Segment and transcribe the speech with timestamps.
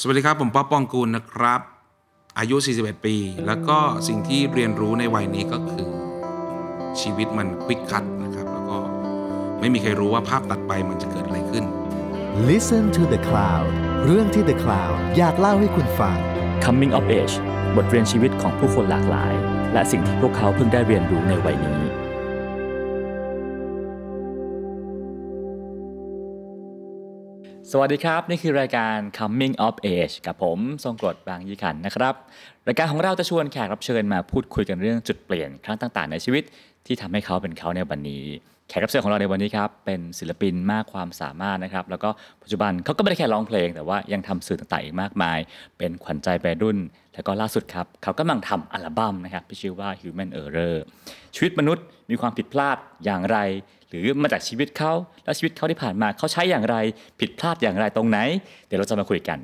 [0.00, 1.60] สวัสดีครับ ผมป๊อปปองกูลนะครับ
[2.38, 5.88] อายุ 41 ปี แล้วก็สิ่งที่เรียนรู้ในวัยนี้ก็คือ
[7.00, 8.78] ชีวิตมันควิกคัตนะครับ แล้วก็
[9.60, 11.64] ไม่มีใครรู้ว่าภาพตัดไปมันจะเกิดอะไรขึ้น
[12.48, 13.68] Listen to the Cloud
[14.04, 16.16] เรื่องที่ The Cloud อยากเล่าให้คุณฟัง
[16.64, 17.34] Coming of Age
[17.76, 19.32] บทเรียนชีวิตของผู้คนหลากหลาย
[19.72, 21.77] และสิ่งที่พวกเขาเพิ่งได้เรียนรู้ในวัยนี้
[27.72, 32.14] สวัสดีครับ นี่คือรายการ Coming of Age กับผมทรงกรดบางยี่ขันนะครับ
[32.68, 36.44] รายการของเราจะชวนแขกรับเชิญมาพูดคุยกันเรื่องจุดเปลี่ยนครั้งต่าง ๆ ในชีวิต
[36.86, 38.24] ที่ทำให้เขาเป็นเขาในวันนี้
[38.70, 42.08] แขกรับเชิญของเราในวันนี้ครับเป็นศิลปินมากความสามารถนะครับ แล้วก็
[42.42, 45.38] ปัจจุบันเขาก็ไม่ได้แค่ร้องเพลง แต่ว่ายังทำสื่อต่างๆอีกมากมาย
[45.78, 46.78] เป็นขวัญใจวัยรุ่น
[47.14, 50.76] แล้วก็ล่าสุดครับเขากำลังทำอัลบั้มนะครับที่ชื่อว่า Human Error
[51.34, 53.38] ชีวิตมนุษย์มีความผิดพลาดอย่างไร
[53.88, 54.92] หรือมาจากชีวิตเขา
[55.24, 56.76] แล้วชีวิตเขาที่ผ่านมาเขาใช้อย่างไร
[57.20, 58.18] ผิดพลาดอย่างไรตรงไหน
[58.66, 59.38] เดี๋ยวเราจะมาคุยกัน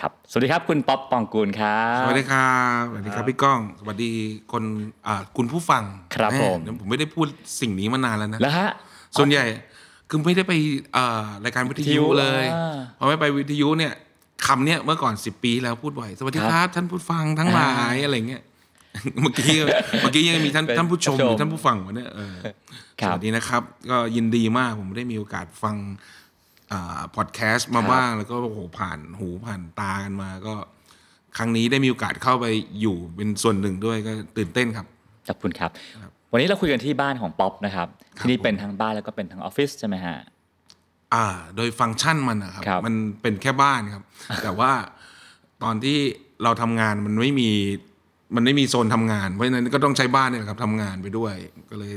[0.00, 4.10] ครับ สวัสดีครับคุณป๊อปปองกูลครับ สวัสดีครับ สวัสดีครับพี่ก้อง สวัสดี
[4.52, 4.62] คน
[5.06, 5.82] อ่าคุณผู้ฟัง
[6.14, 7.26] ครับแผมผมไม่ได้พูด
[7.60, 8.70] สิ่งนี้มานานแล้วนะแล้วฮะ
[9.18, 9.44] ส่วนใหญ่
[10.08, 10.52] คือไม่ได้ไป
[10.96, 13.92] อ่ารายการวิทวิทยุยุเลยอ่าพอไม่ไปวิทยุเนี่ย
[14.46, 18.42] คำเนี้ยเมื่อก่อนสิบปีที่แล้วพูดบ่อย สวัสดีครับครับ ท่านผู้ฟังทั้งหลายอะไรเงี้ย
[19.22, 19.54] เมื่อกี้
[20.02, 22.34] เมื่อกี้ยังมีท่านเป็นท่านผู้ชมผู้ชมหรือท่านผู้ฟังวะเนี่ยเออ
[23.00, 26.25] ครัสบวัสดีนะครับ ก็ยินดีมากผมได้มีโอกาสฟังอ่า
[27.16, 30.54] พอดแคสต์มาครับบ้างแล้วก็โอ้โหผ่านหูผ่านตากันมา ก็
[31.36, 32.46] ครั้งนี้ได้มีโอกาสเข้าไป
[32.80, 34.86] อยู่เป็นส่วนหนึ่งด้วยก็ตื่นเต้นครับ
[35.28, 35.70] ขอบคุณครับ
[36.32, 40.16] วันนี้เราคุยกันที่บ้านของป๊อปนะครับครับที่นี่ผมเป็นทั้งบ้านแล้วก็เป็นทั้งออฟฟิศใช่ไหมฮะ
[41.14, 44.02] อ่า โดยฟังก์ชันมันนะครับครับมันเป็นแค่บ้านครับ
[44.42, 44.72] แต่ว่า
[45.62, 45.98] ตอนที่
[46.42, 47.50] เราทำงานมันไม่มี
[48.36, 51.34] มันไม่มีโซนทำงานเพราะฉะนั้นก็ต้องใช้บ้านเนี่ยแหละครับทำงานไปด้วย
[51.70, 51.92] ก็เลย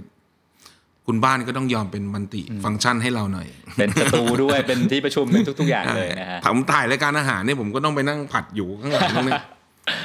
[1.12, 9.40] คุณบ้านก็ต้องยอมเป็นมันติฟังก์ชันให้เราหน่อย เป็นประตูด้วยเป็นที่ประชุมเป็นทุก ๆ อย่างเลยนะฮะผมถ่ายรายการอาหารเนี่ยผมก็ต้องไปนั่งผัดอยู่ข้างหลังตรงนี้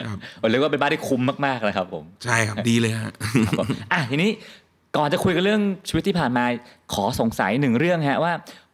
[0.09, 3.13] ครับผมเรียกว่าเป็นบ้านที่คุ้มมากๆเลยครับผมใช่ครับดีเลยฮะ
[3.47, 4.31] ครับผมอะทีนี้
[4.97, 6.45] ก่อนจะคุยกันเรื่องชีวิตที่ผ่านมา
[6.95, 8.33] ขอสงสัยหนึ่งเรื่องฮะว่า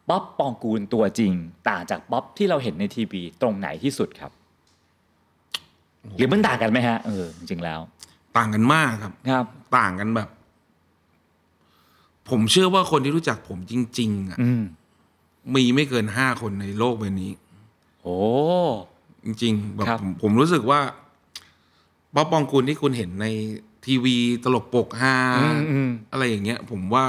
[0.09, 1.33] ป๊อปปองกูลตัวจริง
[1.69, 4.31] ต่างจากป๊อปที่เราเห็นในทีวีตรงไหนที่สุดครับ
[6.17, 7.81] หรือมันต่างกันไหมฮะเออจริงๆแล้ว
[8.37, 9.45] ต่างกันมากครับครับ
[9.79, 10.29] ต่างกันแบบ
[12.31, 14.63] ผมเชื่อว่าคนที่รู้จักผมจริง ๆอะอืม
[15.55, 17.33] มีไม่เกินห้าคนในโลกใบนี้
[18.03, 18.17] โอ้
[19.25, 20.81] จริงๆแบบครับผมผมรู้สึกว่า
[22.15, 23.27] ป๊อปปองกูลที่คุณเห็นใน
[23.87, 27.05] ทีวีตลกโปกฮาอืมอืมอะไรอย่างเงี้ย ผมว่า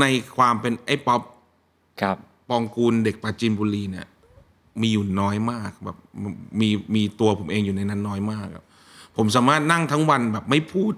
[0.00, 0.04] ใน
[0.36, 1.22] ความเป็นไอ้ป๊อป
[2.00, 2.16] ครับ
[2.48, 4.06] ปองกูลเด็กปราจีนบุรีเนี่ย
[4.80, 5.96] มีอยู่น้อยมากแบบ
[6.60, 8.64] มีมีตัวผมเองอยู่ในนั้นน้อยมากอะ
[9.16, 10.92] ผมสามารถนั่งทั้งวันแบบไม่พูด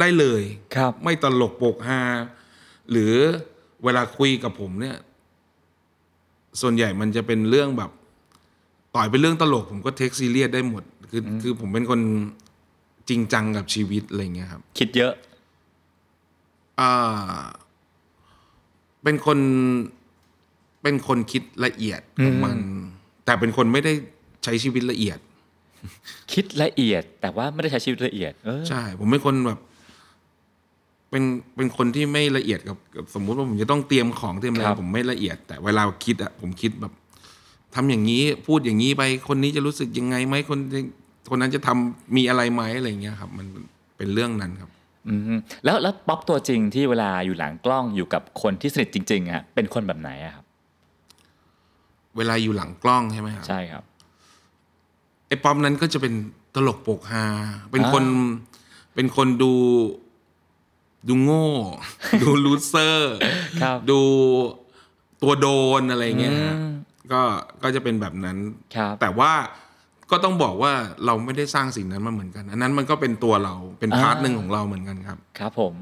[0.00, 0.42] ได้เลย
[0.76, 2.02] ครับ ไม่ตลกโปกฮา
[2.90, 3.12] หรือ
[3.84, 4.96] เวลาคุยกับผมเนี่ย
[6.60, 7.90] ส่วนใหญ่มันจะเป็นเรื่องแบบ
[8.94, 12.00] ต่อยเป็นเรื่องตลก ผมก็เทคซีเรียสได้หมด คืออคือผมเป็นคน
[13.08, 15.12] จริงจังกับชีวิตอะไรเงี้ยครับ คิดเยอะ
[16.80, 17.40] อ่า
[19.02, 19.38] เป็นคน
[20.82, 22.58] เป็นคนคิดละเอียดกับมัน
[23.24, 23.92] แต่เป็นคนไม่ได้
[24.44, 25.18] ใช้ชีวิตละเอียด
[26.32, 29.58] คิดละเอียด แต่ว่าไม่ได้ใช้ชีวิตละเอียดเออใช่ ผมเป็นคนแบบ
[31.10, 31.24] เป็น
[31.56, 36.92] เป็นคนที่ไม่ละเอียดกับกับสมมุติว่าผมจะต้องเตรียมของเตรียมอะไรครับ ผมไม่ละเอียด แต่เวลาคิดอะผมคิดแบบ
[37.74, 40.82] ทำอย่างนี้พูดอย่างนี้ไปคนนี้จะรู้สึกยังไงไหมคนที่
[41.30, 43.46] คนนั้นจะทำมีอะไรไหมอะไรเงี้ยครับ มัน
[43.96, 44.70] เป็นเรื่องนั้นครับ
[45.08, 50.44] อืมแล้วแล้วป๊อปตัวจริงที่เวลาอยู่หลังกล้องอยู่กับคนที่สนิทจริงๆอะเป็นคนแบบไหนอะครับ
[52.16, 53.84] เวลาอยู่หลังกล้องใช่ไหมครับ ใช่ครับ
[55.28, 56.14] ไอ้ป๊อปนั้นก็จะเป็น
[56.54, 57.24] ตลกโปกฮา
[57.72, 58.22] เป็นคนอ่
[58.94, 59.52] เป็นคนดู
[61.06, 61.48] ดูโง่
[62.22, 63.16] ดู loser
[63.62, 64.00] ครับดู
[65.22, 65.48] ตัวโด
[65.80, 66.70] นอะไรเงี้ยฮะอืม
[67.12, 67.22] ก็
[67.62, 68.36] ก็จะเป็นแบบนั้น
[68.76, 69.32] ครับแต่ว่า
[70.10, 70.72] ก็ต้องบอกว่า
[71.06, 75.74] เราไม่ได้สร้างสิ่งนั้นมาเหมือนกัน อันนั้นมันก็เป็นตัวเราเป็น part อ่าหนึ่งของเราเหมือนกันครับ ครับผม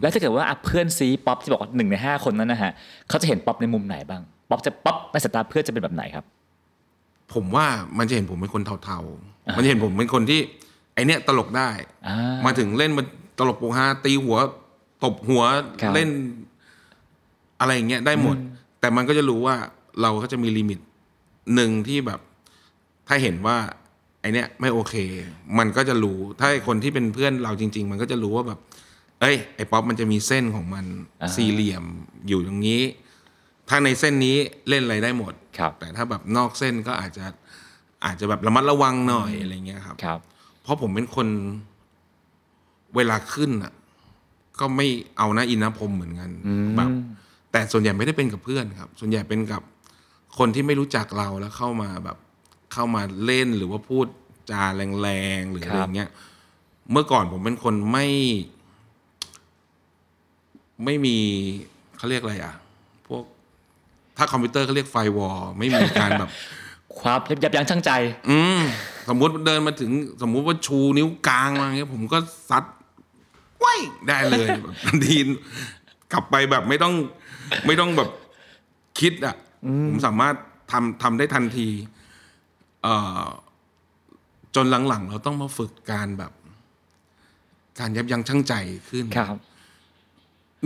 [0.00, 2.72] แล้วถ้าเกิดว่าอะเพื่อนซี้ป๊อปที่บอกว่าหนึ่งในห้าคนนั้นนะฮะ
[3.08, 6.24] เขาจะเห็นป๊อปในมุมไหนบ้างป๊อปจะป๊อปในสายตาเพื่อนจะเป็นแบบไหนครับ
[7.34, 7.66] ผมว่า
[7.98, 10.40] มันจะเห็นผมเป็นคนเทาๆ มันจะเห็นผมเป็นคนที่
[10.94, 11.70] ไอ้เนี้ยตลกได้
[12.08, 12.16] อ่า
[12.46, 13.06] มาถึงเล่นมัน
[13.38, 14.38] ตลกโปกฮาตีหัว
[15.04, 15.42] ตบหัว
[15.80, 16.08] ครับ เล่น
[17.60, 18.36] อะไรอย่างเงี้ยได้หมด
[18.80, 19.56] แต่มันก็จะรู้ว่า
[20.02, 20.78] เราก็จะมีลิมิต
[21.54, 22.20] หนึ่งที่แบบ
[23.08, 23.56] ถ้าเห็นว่า
[24.20, 24.94] ไอเนี้ยไม่โอเค
[25.58, 28.58] มันก็จะรู้ถ้าไอ้คนที่เป็นเพื่อนเราจริง ๆ มันก็จะรู้ว่าแบบ
[29.20, 30.84] เอ้ยไอ้ป๊อปมันจะมีเส้นของมัน
[31.20, 31.84] อ่า สี่เหลี่ยม
[32.28, 32.82] อยู่ตรงนี้
[33.68, 34.36] ถ้าในเส้นนี้
[34.68, 37.24] เล่นอะไรได้หมด ครับแต่ถ้าแบบนอกเส้นก็อาจจะ
[38.04, 40.20] อาจจะแบบระมัดระวังหน่อยอะไรเงี้ยครับ ครับ
[40.62, 41.28] เพราะผมเป็นคน
[42.96, 43.72] เวลาขึ้นอะ
[44.60, 44.86] ก็ไม่
[45.18, 46.90] เอานะอินนะพรมเหมือนกันอืมแบบ
[47.52, 49.62] แต่ส่วนใหญ่ไม่ได้เป็นกับเพื่อนครับ ส่วนใหญ่เป็นกับ
[50.38, 52.16] คนที่ไม่รู้จักเราแล้วเข้ามาแบบ
[52.72, 54.06] เข้ามาเล่นหรือว่าพูด
[54.50, 54.62] จา
[55.02, 55.08] แร
[55.38, 56.10] งๆหรืออะไรอย่างเงี้ย
[56.90, 58.06] เมื่อก่อนผมเป็นคนไม่
[60.84, 61.16] ไม่มี
[61.96, 62.54] เขาเรียกอะไรอะ
[63.06, 63.24] พวก
[64.16, 66.30] ถ้าคอมพิวเตอร์เขาเรียกไฟวอลไม่มีการแบบ
[67.00, 67.90] ความยับยั้งชั่งใจ
[68.30, 68.60] อืม
[69.08, 69.90] สมมุติเดินมาถึง
[70.22, 72.18] สมมุติว่าชูนิ้วกลางมาอย่างเงี้ยผมก็
[72.50, 72.64] ซัด
[73.64, 73.76] ไว้
[74.08, 75.16] ได้เลยแบบทันที
[76.12, 76.94] กลับไปแบบไม่ต้อง
[77.66, 78.10] ไม่ต้องแบบ
[79.00, 79.36] คิดอะ
[79.88, 80.34] ผมสามารถ
[80.72, 81.68] ทำทำได้ทันที
[82.82, 83.24] เอ่อ
[84.54, 86.32] จนหลังๆ เราต้องมาฝึกการแบบ
[87.80, 88.54] การยับยั้งชั่งใจ
[88.88, 89.38] ขึ้นครับ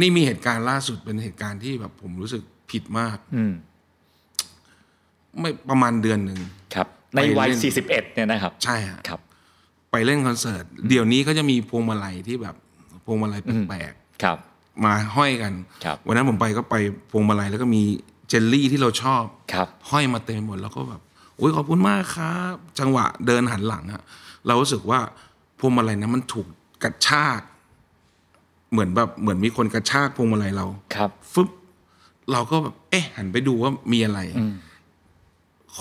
[0.00, 3.52] นี่มีเหตุการณ์ล่าสุดเป็นเหตุการณ์ที่แบบ ผมรู้สึกผิดมาก อืม
[5.40, 6.38] ไม่ประมาณเดือนหนึ่ง
[6.74, 9.20] ครับ ในวัยไปเล่น41เนี่ยนะครับ ใช่ฮะครับ
[9.90, 12.67] ไปเล่นคอนเสิร์ต เดี๋ยวนี้ก็จะมีพวงมาลัยที่แบบพ
[13.10, 15.52] วงมาลัยแปลกครับๆมาห้อยกัน
[15.84, 16.76] ครับวันนั้นผมไปก็ไป
[17.10, 17.82] พวงมาลัยแล้วก็มี
[18.28, 21.00] เจลลี่ที่เราชอบครับห้อยมาเต็มหมดแล้วก็แบบ
[21.40, 24.02] อุ้ยขอบคุณมากครับ จังหวะเดินหันหลังอะ
[24.46, 25.00] เรารู้สึกว่า
[25.58, 26.46] พวงมาลัยนั้นมันถูก
[26.82, 27.40] กระชาก
[28.72, 31.48] เหมือนแบบเหมือนมีคนกระชากพวงมาลัยเราครับฟึบ
[32.32, 34.20] เราก็แบบเอ๊ะ หันไปดูว่ามีอะไร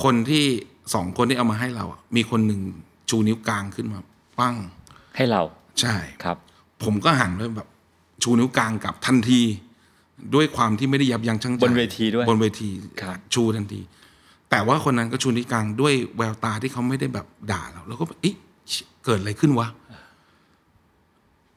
[0.02, 0.46] คนที่
[0.94, 2.62] สองคนที่เอามาให้เราอะมีคนหนึ่ง
[3.10, 4.00] ชูนิ้วกลางขึ้นมา
[4.40, 4.56] ปั้ง
[5.16, 5.42] ให้เรา
[5.82, 6.38] ใช่ครับ
[6.84, 7.68] ผมก็หันไปแบบ
[8.24, 9.42] ชูนิ้วกลางกลับทันที
[10.36, 12.70] ด้วยความที่ไม่ได้ยับยั้งชั่งใจบนเวทีด้วยบนเวที
[13.02, 13.82] ครับชูทันที
[14.50, 18.36] แต่ว่าคนนั้นก็ชูนิ้วกลางด้วยแววตาที่เขาไม่ได้แบบด่าเราแล้วก็แบบเอ๊ะ
[19.06, 19.68] เกิดอะไรขึ้นวะ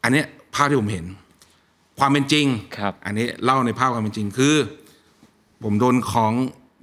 [0.03, 1.07] อันเนี้ยภาพที่ผมเห็น
[1.99, 2.47] ความเป็นจริง
[2.79, 4.55] ครับ อันนี้เล่าในภาพความเป็นจริงคือ
[5.63, 6.33] ผมโดนของ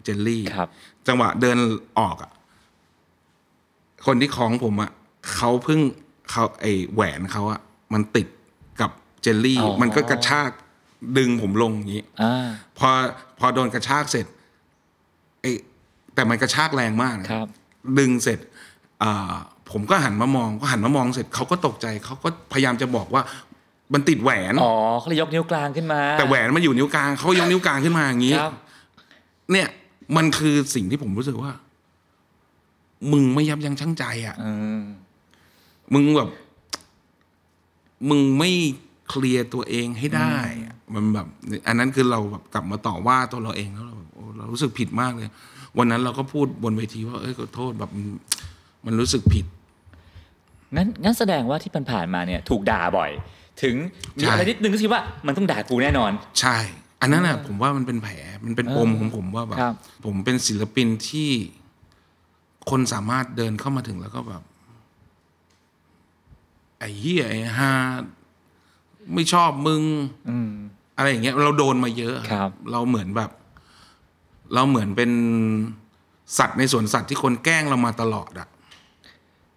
[0.04, 0.70] เจลลี่ครับ
[1.08, 1.58] จังหวะเดิน
[2.00, 2.32] ออกอะ
[4.06, 4.92] คนที่คล้องผมอะ
[5.36, 5.80] เขาเพิ่ง
[6.30, 7.60] เขาไอแหวนเขาอะ
[7.94, 8.28] มันติด
[8.82, 8.92] กับ
[9.22, 10.52] เจลลี่ อ๋อ มันก็กระชาก
[11.18, 12.48] ดึงผมลงอย่างนี้ อ่า
[12.78, 12.90] พอ
[13.40, 14.26] พอโดนกระชากเสร็จ
[15.42, 15.46] ไอ
[16.16, 17.48] แต่มันกระชากแรงมากนะครับ
[18.00, 18.40] ดึงเสร็จ
[19.04, 19.36] อ่า
[19.72, 23.22] ผมก็หันมามองก็หันมามองเสร็จเขาก็ตกใจเขาก็พยายามจะบอกว่า
[23.94, 28.54] มันติดแหวน อ๋อเขาเลยยกนิ้วกลางขึ้นมาแต่แหวนมันอยู่นิ้วกลางเขายกนิ้วกลางขึ้นมาอย่างนี้ ครับ
[29.52, 29.68] เนี่ย
[30.18, 31.52] มันคือสิ่งที่ผมรู้สึกว่า
[33.12, 34.82] มึงไม่ยับยั้งชั่งใจอะ อืม
[35.94, 36.30] มึงแบบ
[38.10, 38.52] มึงไม่
[39.10, 40.36] เคลียร์ตัวเองให้ได้
[40.66, 41.28] อะมันแบบ
[41.68, 45.30] อันนั้นคือเราแบบกลับมาต่อว่าตัวเราเองแล้วเราแบบโอ้เรารู้สึกผิดมากเลย
[45.78, 48.06] วันนั้นเราก็พูดบนเวทีว่าเอ้ยขอโทษแบบมัน
[48.86, 49.46] มันรู้สึกผิด
[50.76, 53.12] งั้นงั้นแสดงว่าที่ผ่านๆมาเนี่ย ถูกด่าบ่อย
[53.64, 53.76] ถึง
[54.18, 56.58] มีใช่อะไรนิดนึงก็คิดว่ามันต้องด่ากูแน่นอน ใช่
[57.02, 58.14] อันนั้นน่ะผมว่ามันเป็นแผล
[58.46, 59.74] มันเป็นปมของผมว่าแบบ ครับ
[60.06, 61.30] ผมเป็นศิลปินที่
[62.70, 64.42] คนสามารถเดินเข้ามาถึงแล้วก็แบบ
[66.80, 67.72] ไอ้เหี้ยไอ้ฮา
[69.14, 69.84] ไม่ชอบมึง
[70.30, 70.50] อืม
[70.98, 73.32] อะไรอย่างเงี้ย เราโดนมาเยอะครับ เราเหมือนแบบ
[74.54, 75.12] เราเหมือนเป็น
[76.38, 78.48] สัตว์ในสวนสัตว์ที่คนแกล้งเรามาตลอดอะ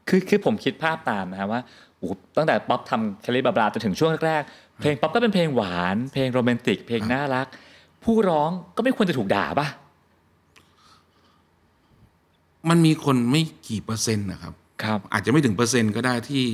[0.08, 1.62] คือคือผมคิดภาพตามนะครับว่า
[1.96, 7.46] โอ้โหตั้งแต่ป๊อปทำแคลิบาบราจนถึงช่วงแรกๆเพลงป๊อปก็เป็นเพลงหวาน เพลงโรแมนติก เพลงน่ารัก
[8.04, 9.68] ผู้ร้องก็ไม่ควรจะถูกด่าป่ะ
[12.68, 16.46] มันมีคนไม่กี่เปอร์เซ็นต์นะครับ ครับ อาจจะไม่ถึงเปอร์เซ็นต์ก็ได้ที่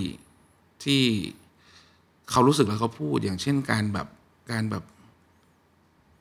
[0.86, 1.02] ที่
[2.30, 4.06] เขารู้สึกแล้วเขาพูดอย่างเช่นการแบบ
[4.50, 4.84] การแบบ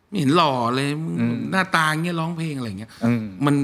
[0.08, 1.16] ไม่เห็นหล่อเลยมึง
[1.52, 3.56] หน้าตาเงี้ยร้องเพลงอะไรเงี้ยอืมมัน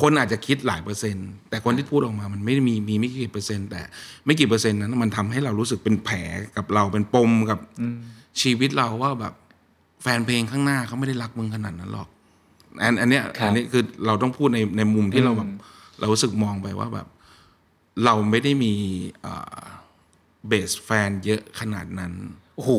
[0.00, 3.80] คนอาจจะคิดหลายเปอร์เซ็นต์ แต่คนที่พูดออกมามันไม่ได้มีมีไม่กี่เปอร์เซ็นต์ แต่
[4.26, 6.16] ไม่กี่เปอร์เซ็นต์นั้น มันทำให้เรารู้สึกเป็นแผล
[6.56, 7.58] กับเราเป็นปมกับ
[8.40, 9.34] ชีวิตเราว่าแบบ
[10.02, 12.08] แฟนเพลงข้างหน้าเขาไม่ได้รักมึงขนาดนั้นหรอก
[12.82, 15.50] อันอันเนี้ยครับอันนี้คือเราต้องพูดในในมุมที่เราแบบ
[15.98, 17.06] เรารู้สึกมองไปว่าแบบ
[18.04, 18.72] เราไม่ได้มี
[20.48, 22.12] เบสแฟนเยอะขนาดนั้น
[22.56, 22.72] โอ้โห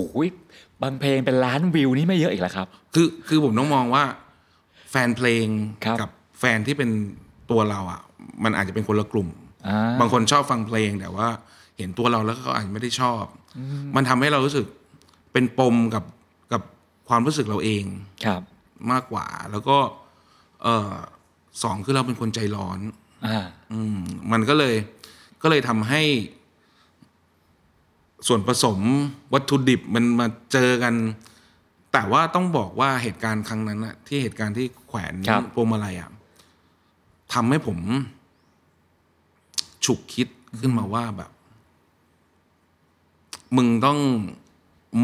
[0.84, 4.03] บางเพลงเป็นล้านวิวนี่ไม่เยอะอีกแล้วครับ คือคือผมต้องมองว่า
[4.91, 5.46] แฟนเพลง
[5.86, 6.89] ครับกับแฟนที่เป็น
[7.51, 8.01] ตัวเราอะ
[8.43, 9.29] มันอาจจะเป็นคนละกลุ่ม
[9.67, 11.27] อ่าบางคนชอบฟังเพลงแต่ว่า
[11.77, 13.24] เห็นตัวเราแล้วเขาอาจจะไม่ได้ชอบ
[13.96, 14.65] มันทำให้เรารู้สึก
[15.34, 16.03] เป็นปมกับ
[16.53, 16.62] กับ
[17.10, 17.84] ความรู้สึกเราเอง
[18.25, 18.41] ครับ
[18.91, 19.77] มากกว่าแล้วก็
[20.63, 20.93] เออ
[21.63, 22.79] สองคือเราเป็นคนใจร้อน
[23.25, 23.38] อ่า
[23.72, 23.98] อืม
[24.32, 24.75] มันก็เลย
[25.42, 26.01] ก็เลยทำให้
[28.27, 28.80] ส่วนผสม
[29.34, 30.94] วัตถุดิบมันมาเจอกัน
[31.94, 36.12] แต่ว่าต้องบอกว่าเหตุการณ์ครั้งนั้นอะที่เหตุการณ์ที่แขวนครับ พวงมาลัยอะ
[37.34, 37.80] ทำให้ผม
[39.86, 40.27] ฉุกคิด
[40.60, 41.32] ขึ้นมาว่าแบบ
[43.56, 44.00] มึงต้อง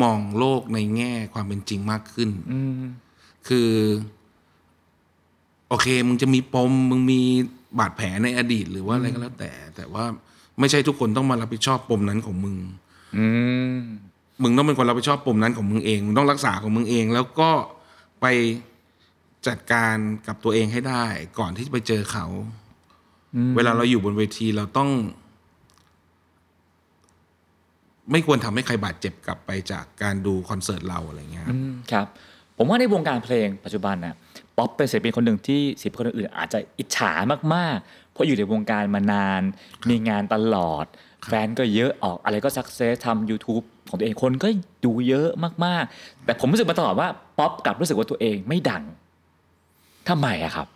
[0.02, 2.82] มองโลกในแง่ความเป็นจริงมากขึ้น อืม
[3.48, 3.70] คือ
[5.68, 7.22] โอเค มึงจะมีปม มึงมี
[7.80, 10.04] บาดแผลในอดีตหรือว่าอะไรก็แล้วแต่ แต่ว่า
[10.60, 12.58] ไม่ใช่ทุกคนต้องมารับผิดชอบปมนั้นของมึง
[13.18, 13.26] อื
[13.74, 13.76] ม
[14.44, 17.50] มึงต้องเป็นคนรับผิดชอบปมนั้นของมึงเองมึงต้องรักษาของมึงเอง แล้วก็
[18.22, 18.26] ไป
[19.48, 19.96] จัดการ
[20.28, 21.06] กับตัวเองให้ได้
[21.40, 22.26] ก่อนที่จะไปเจอเขา
[23.56, 24.90] เวลาเราอยู่บนเวทีเราต้อง
[28.12, 32.08] ไม่ควรทำให้ใครบาดเจ็บกลับไปจากการดูคอนเสิร์ตเราอะไรเงี้ยครับอืมครับ
[32.58, 34.16] ผมว่าในวงการเพลงปัจจุบันนะ
[34.60, 37.12] ป๊อปเป็นศิลปินคนหนึ่งที่ศิลปินคนอื่นๆอาจจะอิจฉา
[37.54, 39.42] มากๆ เพราะอยู่ในวงการมานาน
[39.90, 40.86] มีงานตลอด
[41.28, 44.48] แฟนก็เยอะออกอะไรก็ success ทำ YouTube ของตัวเองคนก็
[44.86, 45.30] ดูเยอะ
[45.66, 48.84] มากๆ แต่ผมรู้สึกมาตลอดว่าป๊อปกลับรู้สึกว่าตัวเองไม่ดัง
[50.10, 50.68] ทำไมอะครับ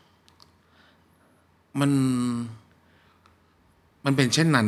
[1.80, 1.92] มัน
[4.06, 4.68] มันเป็นเช่นนั้น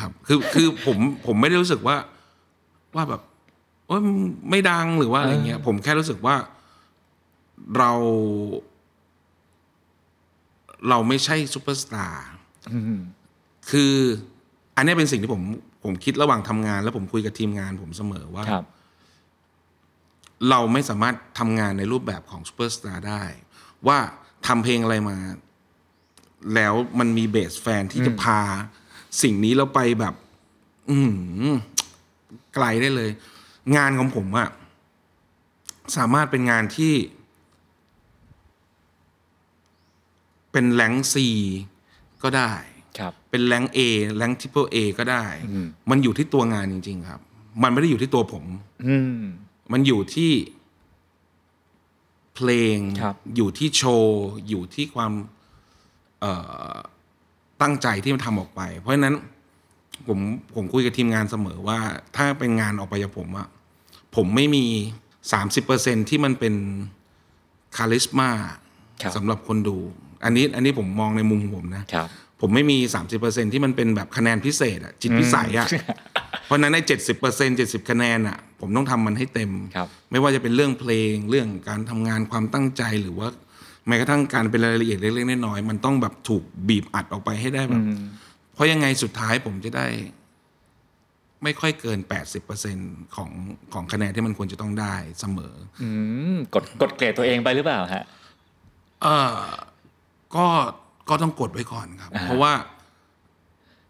[0.00, 0.96] ครับ คือคือผม
[1.26, 1.96] ผมไม่ได้รู้สึกว่า
[2.96, 3.22] ว่าแบบ
[3.90, 4.00] ว่า
[4.50, 6.34] ไม่ดังหรือว่าอะไรเงี้ย ผมแค่รู้สึกว่า
[7.78, 7.92] เรา
[10.88, 12.26] เราไม่ใช่ซูเปอร์สตาร์
[13.70, 13.94] คือ
[14.76, 15.42] อันเนี้ยเป็นสิ่งที่ผม
[15.84, 18.64] ผมคิดระหว่างทำงาน แล้วผมคุยกับทีมงาน ผมเสมอว่าครับ
[20.50, 23.22] เราไม่สามารถทำงานในรูปแบบของซูเปอร์สตาร์ได้
[23.86, 23.98] ว่า
[24.46, 25.18] ทำเพลงอะไรมา
[26.54, 28.40] แล้วมันมี base แฟนที่จะพา
[29.22, 30.14] สิ่งนี้เราไปแบบ
[30.90, 30.98] อื
[31.52, 31.54] ม
[32.54, 33.10] ไกลได้เลย
[33.76, 34.48] งานของผมอะ
[35.96, 36.94] สามารถเป็นงานที่
[40.56, 41.28] เป็น rank C
[42.22, 42.52] ก็ได้
[42.98, 45.24] ครับ เป็น rank A rank triple A ก็ได้
[45.90, 47.20] มันอยู่ที่ตัวงานจริง ๆ ครับ
[47.62, 48.44] มันไม่ได้อยู่ที่ตัวผม
[48.86, 49.20] อืม
[49.72, 50.32] มันอยู่ที่
[52.34, 55.12] เพลง ครับ อยู่ที่โชว์ อยู่ที่ความ
[56.20, 56.32] เอ่
[56.72, 56.76] อ
[57.62, 59.14] ตั้งใจที่มันทำออกไป เพราะฉะนั้น
[60.06, 60.18] ผม
[60.54, 61.78] ผมคุยกับทีมงานเสมอว่า
[62.16, 63.48] ถ้าเป็นงานออกไปจากผมอะ
[64.16, 64.64] ผมไม่มี
[65.32, 66.54] สามสิบเปอร์เซ็นที่มันเป็น
[67.76, 68.30] คาลิสมา
[69.02, 69.76] ครับ สำหรับคนดู
[70.26, 72.08] อันนี้อันนี้ผมมองในมุมของผมนะ ครับ
[72.40, 75.68] ผมไม่มีสามสิบเปอร์เซ็นที่มันเป็นแบบคะแนนพิเศษอะจิตพิสัยอะ
[76.44, 83.28] เพราะฉะนั้นในเจ็ดสิบเปอร์เซ็นเจ็ดสิบคะแนนอะผมต้องทำมันให้เต็ม ครับ ไม่ว่าจะเป็นเรื่องเพลงเรื่องการทำงานความตั้งใจหรือว่า
[83.86, 87.82] แม้กระทั่งการเป็นรายละเอียดเล็กๆน้อยๆมันต้องแบบถูกบีบอัดออกไปให้ได้แบบ
[88.54, 89.86] เพราะยังไงสุดท้ายผมจะได้
[91.44, 92.76] ไม่ค่อยเกินแปดสิบเปอร์เซ็น
[93.16, 93.30] ของ
[93.72, 95.88] ของคะแนนที่มันควรจะต้องได้เสมอ อื
[96.34, 98.04] มกดกดเกรดตัวเองไปหรือเปล่าฮะ
[99.02, 99.34] เออ
[100.34, 100.46] ก็
[101.08, 102.52] ก็ต้องกดไว้ก่อนครับอ่าเพราะว่า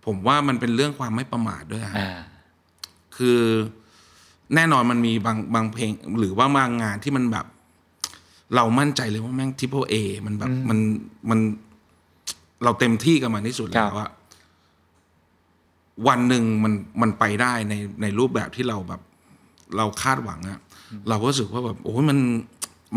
[0.07, 2.19] ผมว่ามันเป็นเรื่องความไม่ประมาทด้วยฮะอ่า
[3.17, 3.41] คือ
[4.55, 7.47] แน่นอนมันมีบางบางเพลง หรือว่าบางงานที่มันแบบ
[8.57, 9.95] เรามั่นใจเลยว่าแม่งทิปเปิลเอ
[10.27, 10.79] มันแบบมัน
[11.31, 11.39] มัน
[12.65, 14.09] เราเต็มที่กับมันที่สุดคแล้รัวบว่า
[16.09, 19.01] วันหนึ่งมันมันไปได้ในในรูปแบบที่เราแบบ
[19.77, 20.59] เราคาดหวังอะ
[21.09, 22.19] เราก็รู้สึกว่าแบบโอ้ยมัน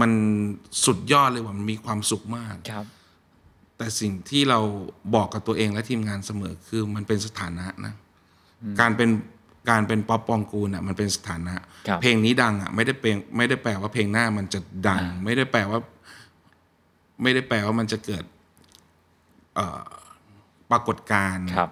[0.02, 0.12] มัน
[0.86, 2.86] สุดยอดเลยว่ามันมีความสุขมากครับ
[3.80, 4.60] แต่สิ่งที่เรา
[5.16, 7.94] บอกกับตัวเองและทีมงานเสมอคือมันเป็นสถานะนะ
[8.80, 9.10] การเป็น
[9.70, 11.54] การเป็นป๊อปปองกูลอะมันเป็นสถานะ
[11.88, 15.80] ครับเพลงนี้ดังอะไม่ได้เป็นไม่ได้แปลว่าเพลงหน้ามันจะดัง ไม่ได้แปลว่า
[17.22, 18.24] ไม่ได้แปลว่ามันจะเกิด
[19.56, 19.82] เอ่อ
[20.72, 21.72] ปรากฏการณ์ครับ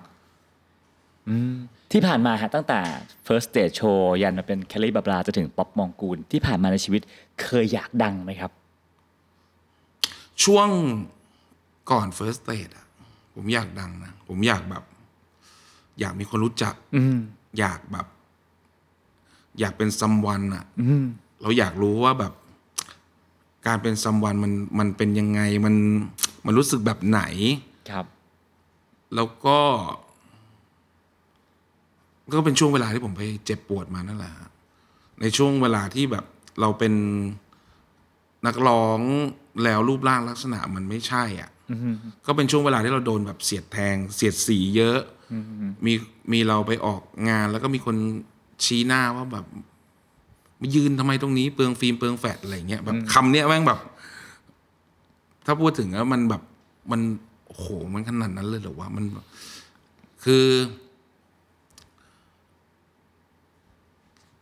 [1.27, 1.55] อืม
[1.91, 2.79] ที่ผ่านมาฮะตั้งแต่
[3.25, 7.01] first stage show ยันมาเป็นแคลรี่บาบลาจะถึงป๊อปมองกูล ที่ผ่านมาในชีวิต
[7.41, 8.51] เคยอยากดังไหมครับ
[10.43, 10.69] ช่วง
[11.91, 12.85] ก่อน first stage อะ
[13.35, 14.83] ผมอยากดังนะ ผมอยากแบบ
[15.99, 17.17] อยากมีคนรู้จักอืม
[17.59, 18.07] อยากแบบ
[19.59, 21.05] อยากเป็นซัมวันอะอืม
[21.41, 22.33] เราอยากรู้ว่าแบบ
[23.67, 25.75] การเป็นซัมวันมันมันเป็นยังไงมัน
[26.45, 27.21] มันรู้สึกแบบไหน
[27.89, 28.05] ครับ
[29.15, 29.59] แล้วก็
[32.33, 34.49] ก็เป็นช่วงเวลาที่ผมไปเจ็บปวดมานั่นแหละฮะ
[35.21, 36.25] ในช่วงเวลาที่แบบ
[36.61, 36.93] เราเป็น
[38.45, 38.99] นักร้อง
[39.63, 41.49] แล้วรูปร่างลักษณะมันไม่ใช่อะ
[42.25, 44.99] ก็เป็นช่วงเวลาที่เราโดนแบบเสียดแทง เสียดสีเยอะ
[45.85, 45.93] มี
[46.31, 47.95] มีเราไปออกงาน แล้วก็มีคน
[48.63, 49.45] ชี้หน้าว่าแบบ
[50.59, 53.79] มายืนทำไมตรงนี้เปลืองฟิล์มเปลืองแฟลชอะไรเงี้ยแบบคำเนี้ยแม่งแบบ
[55.45, 56.41] ถ้าพูดถึงแล้วมันแบบ
[56.91, 57.01] มัน
[57.47, 59.05] โอ้โหมันขนาดนั้นเลยเหรอวะมัน
[60.23, 60.45] คือ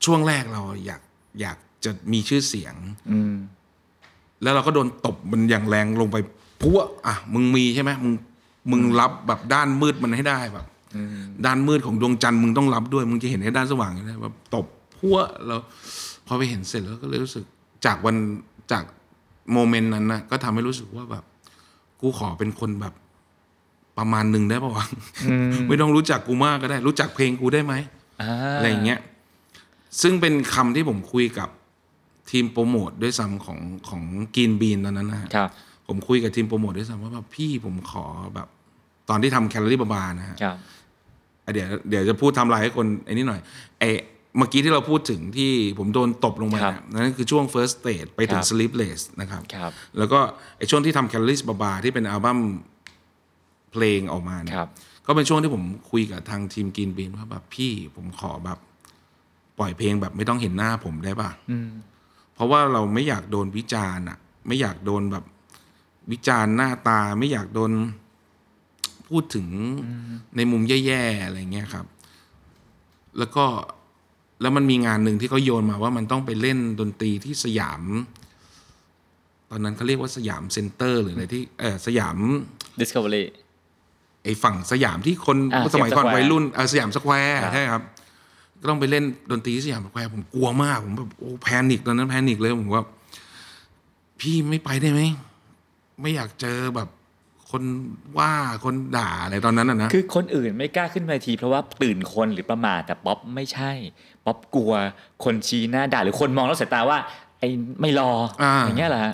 [0.05, 1.01] ช่วงแรกเราอยาก
[1.41, 2.75] อยากจะมีชื่อเสียง
[3.12, 3.34] อืม
[4.41, 6.17] แล้วเราก็โดนตบมันอย่างแรงลงไป
[6.62, 8.14] พัวอะมึงมีใช่ไหมมึง
[8.72, 10.66] มึงรับแบบด้านมืดมันให้ได้แบบ
[11.46, 15.62] ด้านมืดของดวงจันทร์มึงต้องรับด้วย มึงจะเห็นให้ด้านสว่างนะแบบตบพัวแล้ว
[16.28, 17.44] พอไปเห็นเสร็จแล้วก็เลยรู้สึก
[17.86, 18.16] จากวัน
[18.72, 18.84] จาก
[19.52, 21.24] โมเมนต์นั้นนะก็ทำให้รู้สึกว่าแบบ
[22.02, 22.94] กูขอเป็นคนแบบ
[23.98, 24.86] ประมาณหนึ่งได้ปะวะ
[25.68, 27.74] ไม่ต้องรู้จักกูมากก็ได้ รู้จักเพลงกูได้ไหม
[28.22, 29.00] อ่าอะไรอย่างเงี้ย
[30.02, 31.50] ซึ่งเป็นคำที่ผมคุยกับ
[32.30, 33.60] ทีมโปรโมทด้วยซ้ำของ
[33.90, 34.04] ของ
[34.36, 35.50] กินบีนตอนนั้นนะฮะครับ
[35.88, 38.48] ผมคุยกับทีมโปรโมทด้วยซ้ำว่าแบบพี่ผมขอแบบ
[39.10, 40.58] ตอนที่ทำแคลอรี่บาบานะฮะครับ
[41.46, 43.42] อะเดี๋ยวเดี๋ยวจะพูดทำลายให้คนไอ้นี่หน่อย
[43.80, 43.89] ไอ้
[44.38, 50.20] เมื่อกี้ที่เราพูดถึงที่ผมโดนตบลงมาครับเนี่ยนั่นคือช่วง first stage ไปถึงครับ sleepless นะครับครับแล้วก็
[50.58, 52.39] ไอช่วงที่ทำ calories บาบาที่เป็นอัลบั้ม
[53.72, 54.70] เพลงออกมาเนี่ยครับ
[55.08, 58.60] ก็เป็นช่วงที่ผมคุยกับทางทีมกินบีนว่าแบบพี่ผมขอแบบ
[59.60, 61.70] ปล่อยเพลงแบบไม่ต้องเห็นหน้าผมได้ป่ะอืม
[62.36, 65.24] เพราะว่าเราไม่อยากโดนวิจารณ์อะไม่อยากโดนแบบ
[66.12, 67.72] วิจารณ์หน้าตาไม่อยากโดน
[69.08, 69.48] พูดถึง
[70.36, 71.86] ในมุมแย่ๆอะไรเงี้ยครับ
[73.18, 73.46] แล้วก็
[74.42, 77.82] แล้วมันมีงานหนึ่งที่เขาโยนมาว่ามันต้องไปเล่นดนตรีที่สยาม
[79.50, 82.18] ตอนนั้นเขาเรียกว่าสยามเซ็นเตอร์หรืออะไรที่เออสยาม
[82.82, 83.24] Discovery
[84.24, 87.82] ไอ้ฝั่งสยามที่คนอ่าสมัยก่อนสยามสแควร์วัยรุ่นเออสยามสแควร์ครับใช่ครับ
[88.62, 92.86] ก็ต้องไปเล่นดนตรีที่สยามสแควร์ผมกลัวมาก ผมแบบโอ้ panic ตอนนั้น panic เลยผมว่า
[94.20, 95.02] พี่ไม่ไปได้ไหม
[96.02, 96.90] ไม่อยากเจอแบบ
[97.52, 97.64] คน
[98.18, 98.32] ว่า
[98.64, 103.72] คนด่าอะไรตอนนั้นอะนะคือคนอื่นไม่กล้าขึ้นเวที เพราะว่าตื่นคนหรือประมาทแต่ป๊อปไม่ใช่
[104.25, 104.72] ป๊อปกลัว
[105.24, 106.98] คนชี้หน้าด่าหรือคนมองแล้วสายตาว่า
[107.40, 107.50] ไอ้
[107.82, 108.12] ไม่รอ
[108.44, 109.14] อาอย่างเงี้ยเหรอฮะ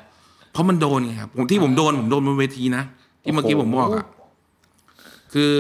[0.54, 2.84] เพราะมันโดนไงครับผมที่ผมโดนผมโดนบนเวทีนะ
[3.24, 4.06] ที่เมื่อกี้ผมบอกอะ
[5.34, 5.52] คือ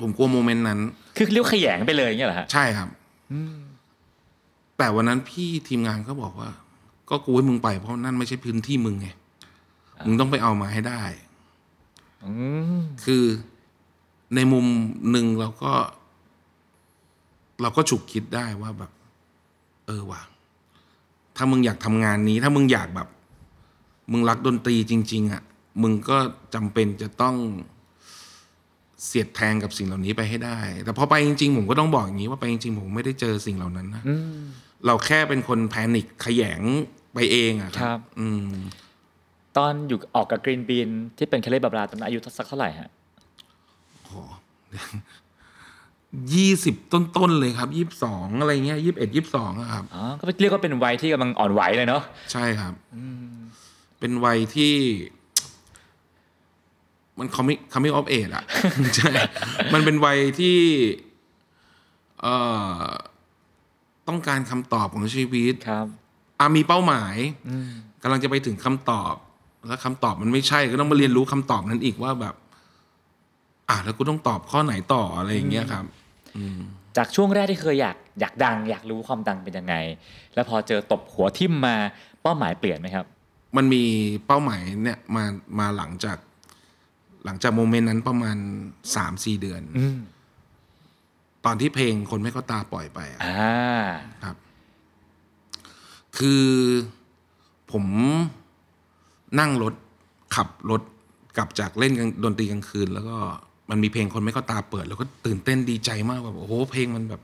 [0.00, 0.80] ผมกลัวโมเมนต์นั้น
[1.16, 2.88] คือเรียกว่าขยงไปเลยอย่างเงี้ยเหรอฮะใช่ครับ
[4.78, 6.48] แต่วันนั้นพี่ทีมงานก็บอกว่า
[7.10, 9.08] ก็กูให้มึงไปเพราะนั่นไม่ใช่พื้นที่มึงไง
[10.06, 11.02] มึงต้องไปเอามาให้ได้
[12.24, 12.32] อื
[12.78, 13.24] มคือ
[14.34, 14.66] ในมุม
[15.10, 15.72] หนึ่งเราก็
[17.62, 18.90] เราก็ฉุกคิดได้ว่าแบบ
[19.86, 20.22] เออว่ะ
[21.36, 23.08] ถ้ามึงอยากทำงานนี้ ถ้ามึงอยากแบบ
[24.12, 25.42] มึงรักดนตรีจริง ๆอะ
[25.82, 26.18] มึงก็
[26.54, 27.36] จำเป็นจะต้อง
[29.04, 34.40] เสียดแทงกับสิ่งเหล่านี้ไปให้ได้ แต่พอไปจริงๆ ผมก็ต้องบอกอย่างนี้ว่าไปจริงๆ ผมไม่ได้เจอสิ่งเหล่านั้นนะอืม
[34.86, 36.62] เราแค่เป็นคนแพนิคขยง
[37.14, 38.50] ไปเองอะคครัรับบอืม
[39.56, 40.88] ตอนอยู่ออกกับกรีนบีน
[41.18, 42.90] ที่เป็นเคลเลบาบลาตอนนั้นอายุสักเท่าไหร่ฮะ
[46.34, 52.02] ยี่สิบต้นๆเลยครับยี่สิบสองอะไรเงี้ยยี่สิบเอ็ดยี่สิบสองครับอ๋อก็เรียกว่าเป็นวัยที่กำลังอ่อนไหวเลยเนาะ
[52.32, 52.72] ใช่ครับ
[54.00, 54.74] เป็นวัยที่
[57.18, 58.44] มัน coming coming of age อะ
[58.96, 59.10] ใช่
[59.74, 60.58] มันเป็นวัยที่
[62.20, 62.34] เอ่
[62.80, 62.84] อ
[64.08, 65.86] ต้องการคำตอบของชีวิตครับ
[66.40, 67.16] อามีเป้าหมาย
[67.48, 67.70] อืม
[68.02, 69.14] กำลังจะไปถึงคำตอบ
[69.66, 72.34] แล้วคำตอบมันไม่ใช่ก็ต้องมาเรียนรู้คำตอบนั้นอีกว่าแบบ
[73.68, 75.84] อะแล้วกูต้องตอบข้อไหนต่ออะไรอย่างเงี้ยครับ
[76.96, 79.74] จากช่วงแรกที่เคยอยากอยากดัง อยากรู้ความดังเป็นยังไง
[80.34, 81.76] แล้วพอเจอตบหัวทิ่มมา
[82.22, 83.06] เป้าหมายเปลี่ยนไหมครับ
[83.56, 83.82] มันมี
[84.26, 85.24] เป้าหมายเนี่ยมา
[85.58, 86.18] มาหลังจาก
[87.24, 88.36] หลังจากโมเมนต์นั้นประมาณ
[88.96, 89.98] สามสี่เดือนอืม
[91.44, 93.80] ตอนที่เพลงคนไม่เข้าตาปล่อยไปอะอ่า
[94.24, 94.36] ครับ
[96.18, 96.44] คือ
[97.72, 97.84] ผม
[99.38, 99.74] นั่งรถ
[100.34, 100.82] ขับรถ
[101.36, 103.16] กลับจากเล่นกลางดนตรีกลางคืน แล้วก็
[103.70, 107.22] มันมีเพลงคนไม่เข้าตาเปิด แล้วก็ตื่นเต้นดีใจมากแบบโอ้โหเพลงมันแบบ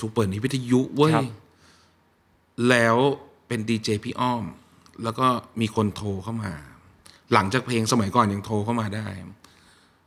[0.00, 1.28] ถูกเปิดในวิทยุเว้ยครับ
[2.68, 2.96] แล้ว
[3.46, 4.44] เป็นดีเจพี่อ้อม
[5.02, 5.26] แล้วก็
[5.60, 6.52] มีคนโทรเข้ามา
[7.32, 9.06] หลังจากเพลงสมัยก่อนยังโทรเข้ามาได้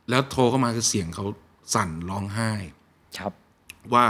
[0.08, 1.26] แล้วโทรเข้ามาคือเสียงเขา
[1.74, 2.50] สั่นร้องไห้
[3.18, 3.32] ครับ
[3.94, 4.04] ว่า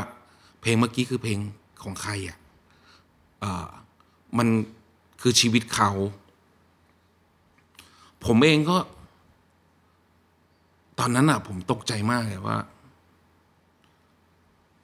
[0.60, 1.38] เพลงเมื่อกี้คือเพลง
[1.82, 2.38] ของใครอะ
[3.40, 3.68] เอ่อ
[4.38, 4.48] มัน
[5.20, 5.90] คือชีวิตเขา
[8.26, 8.76] ผมเองก็
[10.98, 12.56] ตอนนั้นอะผมตกใจมากเลยว่า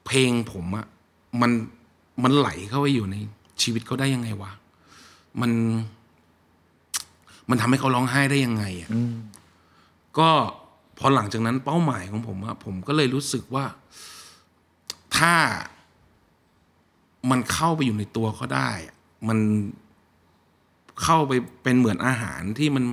[0.07, 0.87] เพลงผมอะ
[1.41, 1.51] มัน
[2.23, 3.17] มันไหลเข้าไปอยู่ใน
[3.63, 4.53] ชีวิตเขาได้ยังไงวะ
[5.41, 5.53] มัน
[7.49, 9.15] มันทำให้เขาร้องไห้ได้ยังไงอะอืม
[10.19, 10.31] ก็
[10.99, 13.65] พอหลังจากนั้นเป้าหมายของผมอะผมก็เลยรู้สึกว่า
[15.17, 15.35] ถ้า
[17.31, 18.97] มันเข้าไปอยู่ในตัวเขาได้อะ
[19.29, 19.39] มัน
[21.03, 21.33] เข้าไป
[21.63, 22.85] เป็นเหมือนอาหารที่มัน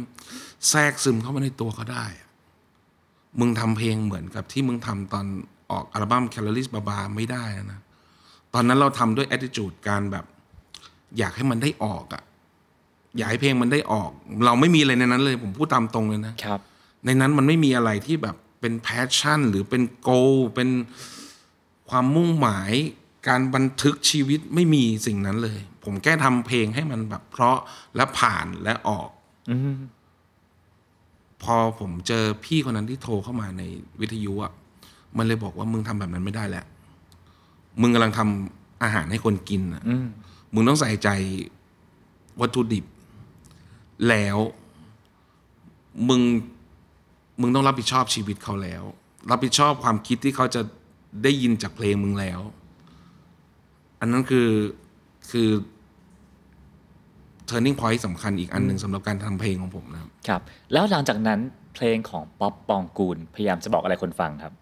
[0.69, 2.29] แทรกซึมเข้ามาในตัวเขาได้อะ
[3.39, 5.25] มึงทำเพลงเหมือนกับที่มึงทำตอน
[5.71, 7.79] ออกอัลบั้ม Calories บาบาไม่ได้นะนะ
[8.53, 10.25] ตอนนั้นเราทำด้วย attitude การแบบ
[11.17, 12.23] อยากให้มันได้ออกอะ
[13.17, 14.11] อยากให้เพลงมันได้ออก
[14.45, 16.59] เราไม่มีอะไรในนั้นเลย ผมพูดตามตรงเลยนะครับ
[17.05, 20.09] ในนั้นมันไม่มีอะไรที่แบบเป็นแพชชั่น หรือเป็นโก
[20.55, 20.69] เป็น
[21.89, 22.71] ความมุ่งหมาย
[23.27, 27.57] การบันทึกชีวิตไม่มีสิ่งนั้นเลย ผมแค่ทำเพลงให้มันแบบเพราะ
[27.95, 29.09] และผ่านและออก
[29.49, 29.51] อ
[31.43, 33.63] พอผมเจอพี่คนนั้นที่โทรเข้ามาใน
[33.99, 34.53] วิทยุอะ
[35.17, 36.65] มันเลยบอกว่ามึงทำแบบนั้นไม่ได้แล้ว
[37.81, 40.05] มึงกำลังทำอาหารให้คนกินอะอม
[40.53, 41.09] มึงต้องใส่ใจ
[42.41, 42.85] วัตถุดิบ
[44.09, 44.37] แล้ว
[46.09, 46.21] มึง
[47.41, 48.83] มึงต้องรับผิดชอบชีวิตเขาแล้ว
[49.31, 50.61] รับผิดชอบความคิดที่เขาจะ
[51.23, 52.39] ได้ยินจากเพลงมึงแล้ว
[53.99, 54.49] อันนั้นคือ
[55.31, 55.49] คือ
[57.49, 60.41] turning point สำคัญอีกอันหนึ่งสำหรับการทำเพลงของผมนะครับ ครับ
[60.73, 61.39] แล้วหลังจากนั้น
[61.75, 64.53] เพลงของป๊อปปองกูล พยายามจะบอกอะไรคนฟังครับ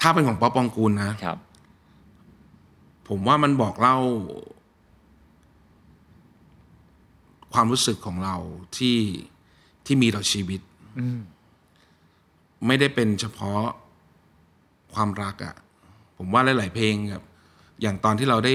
[0.00, 1.38] ถ้าเป็นของป๊อปปองกูลนะครับ
[3.08, 3.96] ผมว่ามันบอกเล่า
[7.52, 8.36] ความรู้สึกของเรา
[8.78, 8.98] ที่
[9.86, 10.60] ที่มีต่อชีวิต
[12.66, 13.62] ไม่ได้เป็นเฉพาะ
[14.94, 15.54] ความรักอะ
[16.16, 17.24] ผมว่าหลาย ๆ เพลงแบบ
[17.82, 18.54] อย่างตอนที่เราได้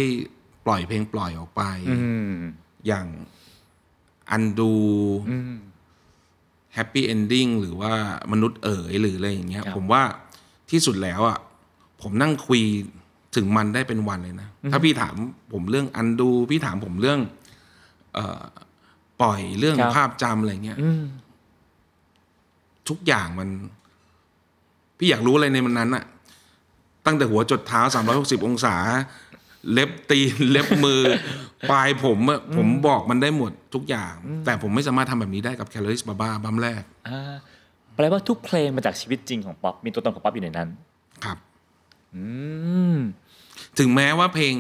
[0.66, 1.96] ปล่อยเพลงปล่อยออกไปอื
[2.32, 2.34] ม
[2.88, 3.06] อย่าง
[4.32, 7.94] Undo Happy Ending หรือว่า
[8.32, 10.02] มนุษย์เอ๋ยหรืออะไรอย่างเงี้ยครับผมว่า
[10.72, 11.40] ที่สุดแล้วอะ
[12.02, 12.62] ผมนั่งคุย
[13.36, 15.16] ถึงมันได้เป็นวันเลยนะ ถ้าพี่ถาม
[15.54, 17.20] ผมเรื่อง Undo พี่ถามผมเรื่อง
[18.14, 18.44] เอ่อ
[19.22, 21.04] ปล่อยเรื่องครับภาพจำอะไรเงี้ยอืม
[22.90, 23.50] ทุกอย่างมัน
[24.98, 26.06] พี่อยากรู้อะไรในมันนั้นอะ
[27.06, 27.82] ตั้งแต่หัวจดเท้า
[28.14, 28.76] 360องศา
[29.72, 31.02] เล็บตีนเล็บมือ
[31.72, 34.14] ปลายผมอะผมบอกมันได้หมดทุกอย่าง
[34.46, 37.34] แต่ผมไม่สามารถทำแบบนี้ได้กับ Calories Blah Blah บั้มแรกอ่า
[37.96, 40.70] แปลว่าทุกเพลงมาจากชีวิตจริงของป๊อปมีตัวตนของป๊อปอยู่ในนั้น
[41.26, 41.38] ครับ
[42.16, 42.24] อื
[42.96, 42.98] ม
[43.80, 44.54] ถึงแม้ว่าเพลง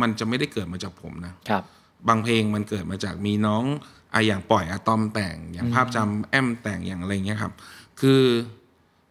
[0.00, 1.62] มันจะไม่ได้เกิดมาจากผมนะครับ
[2.08, 3.64] บางเพลงมันเกิดมาจากมีน้อง
[4.14, 7.52] อะอย่างปล่อยอะตอมแต่ง อย่างภาพจำแอมแต่งอย่างอะไรเงี้ยครับ
[8.00, 8.20] คือ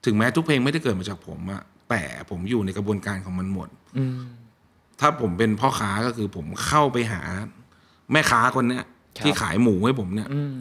[0.06, 4.20] ถึงแม้ทุกเพลงไม่ได้เกิดมาจากผมอะแต่ผมอยู่ในกระบวนการของมันหมดอืม
[5.02, 7.22] ถ้าผมเป็นพ่อค้าก็คือผมเข้าไปหา
[8.12, 8.84] แม่ค้าคนเนี้ย
[9.18, 10.54] ครับที่ขายหมูให้ผมเนี่ยอืม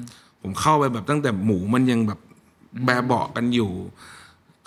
[0.42, 2.20] ผมเข้าไปแบบตั้งแต่หมูมันยังแบบ
[2.87, 3.70] แบบเบาะกันอยู่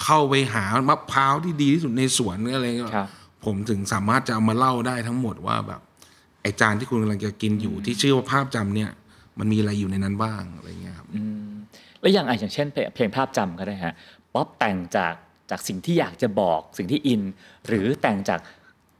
[0.04, 3.10] เข้าไปหามะพร้าวที่ดีที่สุดในสวนอะไรเงี้ยครับ
[3.46, 5.82] ผมถึงสามารถจะเอามาเล่าได้ทั้งหมดว่าแบบ
[6.42, 8.92] ไอจานที่คุณกำลังจะกินอยู่ที่ชื่อว่าภาพจำเนี่ย
[9.40, 11.08] มันมีอะไรอยู่ในนั้นบ้างอะไรเงี้ยครับ
[12.02, 13.94] แล้วอย่างไอะอย่างเช่น เพลงเพลงภาพจำก็ได้ฮะ
[14.34, 15.14] ป๊อปแต่งจาก
[15.50, 17.22] จากสิ่งที่อยากจะบอกสิ่งที่อิน
[17.68, 18.40] หรือแต่งจาก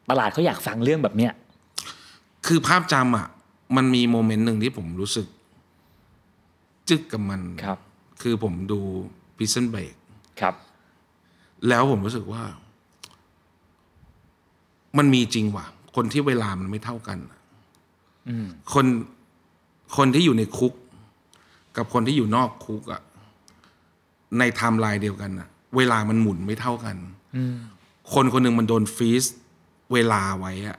[0.10, 1.34] ตลาดเขาอยากฟังเรื่องแบบเนี้ย
[2.48, 3.28] คือภาพจำอะ
[3.76, 5.28] มันมีโมเมนต์หนึ่งที่ผมรู้สึก
[6.90, 7.78] จึกกับมันครับ
[8.22, 8.80] คือผมดู
[9.38, 9.96] พิซเซนเบรก
[10.42, 10.56] ครับ
[11.68, 12.44] แล้วผมรู้สึกว่า
[14.98, 17.40] มันมีจริงว่ะ คนที่เวลามันไม่เท่ากันน่ะ
[18.74, 18.86] คน
[19.98, 20.74] คนที่อยู่ในคุก
[21.78, 23.02] กับคนที่อยู่นอกคุกอะ
[24.40, 26.96] ในไทม์ไลน์เดียวกันอะเวลามันหมุนไม่เท่ากัน
[28.14, 29.26] คนคนหนึ่งมันโดน freeze
[29.94, 30.78] เวลาไว้อะ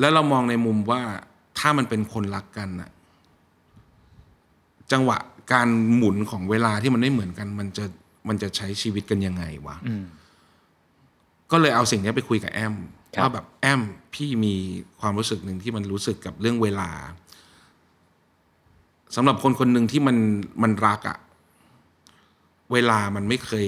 [0.00, 1.02] แล้วเรามองในมุมว่า
[1.58, 2.90] ถ้ามันเป็นคนรักกันอะ
[4.92, 5.18] จังหวะ
[5.52, 7.84] การหมุนของเวลาที่มันไม่เหมือนกัน มันจะ
[8.28, 9.76] มันจะใช้ชีวิตกันยังไงวะ
[11.50, 12.74] ก็เลยเอาสิ่งนี้ไปคุยกับแอม
[13.14, 13.80] ครับว่าแบบแอม
[14.14, 14.54] พี่มี
[15.00, 16.90] ความรู้สึกหนึ่งที่มันรู้สึกกับเรื่องเวลา
[19.16, 20.16] สำหรับคนคนหนึ่งที่มัน
[20.62, 21.18] มันรักอะ
[22.72, 23.66] เวลามันไม่เคย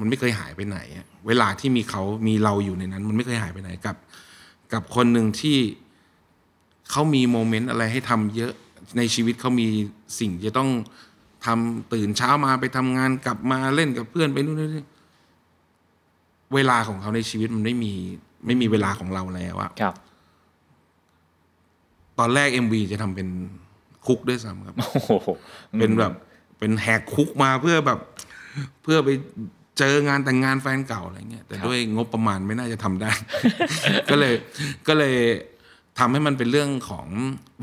[0.00, 3.96] มันไม่เคยหายไปไหนอะเวลาที่มีเขามีเราอยู่ในนั้น มันไม่เคยหายไปไหนกับ
[4.72, 5.58] กับคนหนึ่งที่
[6.90, 8.52] เขามีโมเมนต์อะไรให้ทำเยอะ
[8.96, 9.66] ในชีวิตเขามี
[10.20, 10.70] สิ่งที่จะต้อง
[11.46, 14.84] ทำตื่นเช้ามาไปทำงานกลับมาเล่นกับเพื่อนไปนู่นนี่
[16.54, 17.92] เวลาของเขาในชีวิตมันไม่มี
[18.46, 19.94] ไม่มีเวลาของเราแล้วอะครับ
[22.18, 23.28] ตอนแรก MV จะทำเป็น
[24.06, 25.30] คุกด้วยซ้ำครับโอ้โห
[25.78, 26.12] เป็นแบบ
[26.58, 27.98] เป็นแหกคุกมาเพื่อแบบ
[28.82, 29.08] เพื่อไป
[29.78, 33.10] เจองานแต่งงานแฟนเก่าอะไรเงี้ยแต่ด้วยงบประมาณไม่น่าจะทำได้
[34.10, 34.34] ก็เลย
[34.88, 35.16] ก็เลย
[35.98, 37.06] ทำให้มันเป็นเรื่องของ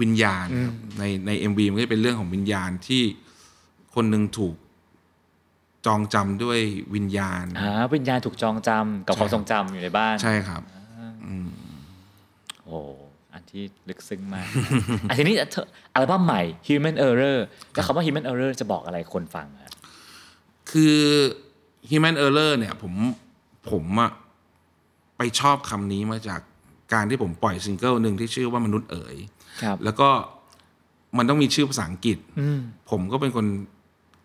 [0.01, 3.04] วิญญาณครับในใน MV มันก็จะเป็นเรื่องของวิญญาณที่
[3.95, 4.56] คนหนึ่งถูก
[5.86, 6.60] จองจำด้วย
[6.95, 10.62] วิญญาณอ่าวิญญาณถูกจองจำกับความทรงจำอยู่ในบ้าน ใช่ครับ
[12.65, 12.80] โอ้
[13.34, 14.47] อันที่ลึกซึ้งมาก
[15.10, 17.38] อันทีนี้เธออัลบั้มใหม่ Human Error
[17.73, 19.71] แต่คำว่า Human Error จะบอกอะไรคนฟังอะ
[20.71, 20.97] คือ
[21.89, 22.93] human error เนี่ยผม
[23.71, 24.12] ผมอะ
[25.17, 26.41] ไปชอบคำนี้มาจาก
[26.93, 29.17] การที่ผมปล่อยซิงเกิลหนึ่งที่ชื่อว่ามนุษย์เอ๋ย
[29.62, 30.10] ครับแล้วก็
[31.17, 32.17] มันต้องมีชื่อภาษาอังกฤษ
[32.89, 33.45] ผมก็เป็นคน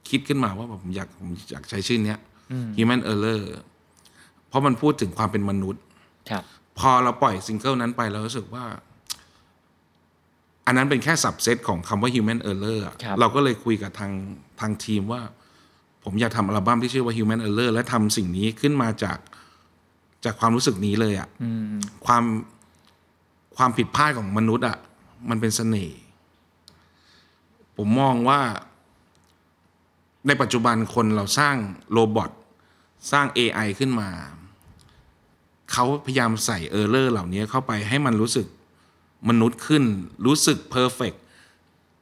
[0.09, 2.19] คิดขึ้นมาว่าผมอยากผมอยากใช้ชื่อเนี้ย
[2.77, 3.43] human error
[4.49, 5.83] เพราะมันพูดถึงความเป็นมนุษย์
[6.31, 6.43] ครับ
[6.79, 8.65] พอเราปล่อยซิงเกิลนั้นไปเรารู้สึกว่า
[10.67, 14.13] อันนั้นเป็นแค่สับเซตของคำว่า human error อะครับเราก็เลยคุยกับทาง
[14.61, 15.23] ทางทีมว่า
[16.05, 19.19] ผมอยากทำอัลบั้มที่ชื่อว่า human error และทำสิ่งนี้ขึ้นมาจาก
[20.25, 21.29] จากความรู้สึกนี้เลยอะ
[22.07, 22.25] ความ
[23.57, 24.79] ความผิดพลาดของมนุษย์อะ
[25.31, 25.99] มันเป็นเสน่ห์
[27.77, 28.41] ผมมองว่า
[30.27, 31.57] ในปัจจุบันคนเราสร้าง
[31.93, 32.31] โรบอท
[33.13, 34.09] สร้าง AI ขึ้นมา
[35.73, 38.47] เขาพยายามใส่เออร์เลอร์เหล่านี้เข้าไปให้มันรู้สึก
[39.29, 39.85] มนุษย์ขึ้น
[40.27, 41.13] รู้สึก perfect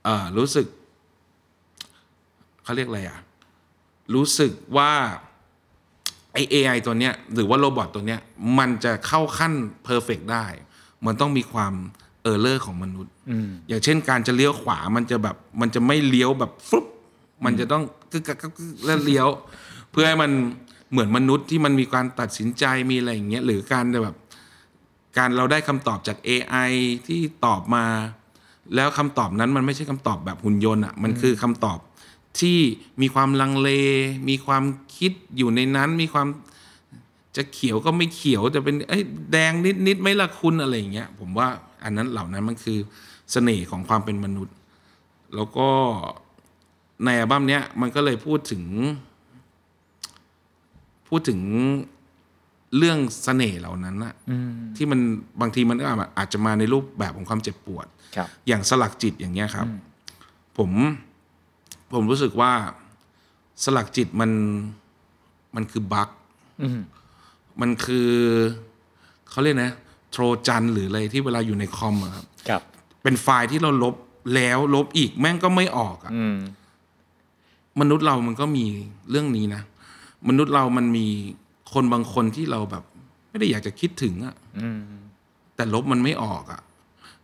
[0.04, 0.66] เอ่อรู้สึก
[2.62, 3.18] เขาเรียกอะไรอะ
[4.14, 4.92] รู้สึกว่า
[6.32, 8.20] ไอ AI ตัวเนี้ยหรือว่า robot ตัวเนี้ย
[8.58, 9.52] มันจะเข้าขั้น
[9.84, 10.46] perfect ได้
[11.06, 11.72] มันต้องมีความ
[12.22, 13.12] error ของมนุษย์
[13.68, 16.86] อย่างเช่นการจะเลี้ยวขวามันจะแบบมันจะไม่เลี้ยวแบบฟลุป
[17.44, 19.28] มันจะต้องกึกกักกึกกึกแล้วเลี้ยว
[19.90, 20.30] เพื่อให้มัน
[20.90, 24.16] เหมือนมนุษย์ที่มันมีการตัดสินใจมีอะไรอย่างเงี้ยหรือการแบบ
[25.18, 26.70] การเราได้คำตอบจาก AI
[27.06, 27.84] ที่ตอบมา
[28.74, 31.78] แล้วคำตอบนั้นมันไม่ใช่คำตอบแบบหุ่นยนต์อะมันคือคำตอบ
[32.40, 32.58] ที่
[33.00, 33.70] มีความลังเล
[34.28, 34.64] มีความ
[34.96, 36.26] คิดอยู่ในนั้น มีความ
[37.36, 41.48] จะเขียวก็ไม่เขียวจะเป็นเอ้ยแดงนิดนิดๆไหม่ละคุณอะไรอย่างเงี้ยผมว่า
[41.84, 42.78] อันนั้นเหล่านั้นมันคือ
[43.32, 44.54] เสน่ห์ของความเป็นมนุษย์
[45.34, 45.68] แล้วก็
[47.04, 48.62] ในอัลบั้มเนี้ยมันก็เลยพูดถึง
[51.08, 51.40] พูดถึง
[52.76, 54.14] เรื่องเสน่ห์เหล่านั้นอะ
[54.76, 55.00] ที่มัน
[55.40, 55.86] บางทีมันก็
[56.18, 59.66] อาจจะมาในรูปแบบของความเจ็บปวดครับอย่างสลักจิตอย่างเงี้ยครับ
[60.58, 60.70] ผม
[61.92, 62.52] ผมรู้สึกว่า
[63.64, 64.30] สลักจิตมัน
[65.54, 66.08] มันคือบั๊ก
[66.62, 66.80] อืม
[67.60, 68.10] มันคือ
[69.30, 69.72] เขาเรียกนะ
[70.12, 72.62] โทรจันหรืออะไรที่เวลาอยู่ในคอมอะครับ ครับ
[73.02, 73.94] เป็นไฟล์ที่เราลบ
[74.34, 76.36] แล้วลบอีกแม่งก็ไม่ออกอะอืม
[77.80, 78.64] มนุษย์เรามันก็มี
[79.10, 79.62] เรื่องนี้นะ
[80.28, 81.06] มนุษย์เรามันมี
[81.72, 82.84] คนบางคนที่เราแบบ
[83.28, 84.80] ไม่ได้อยากจะคิดถึงอะอืม
[85.56, 86.60] แต่ลบมันไม่ออกอะ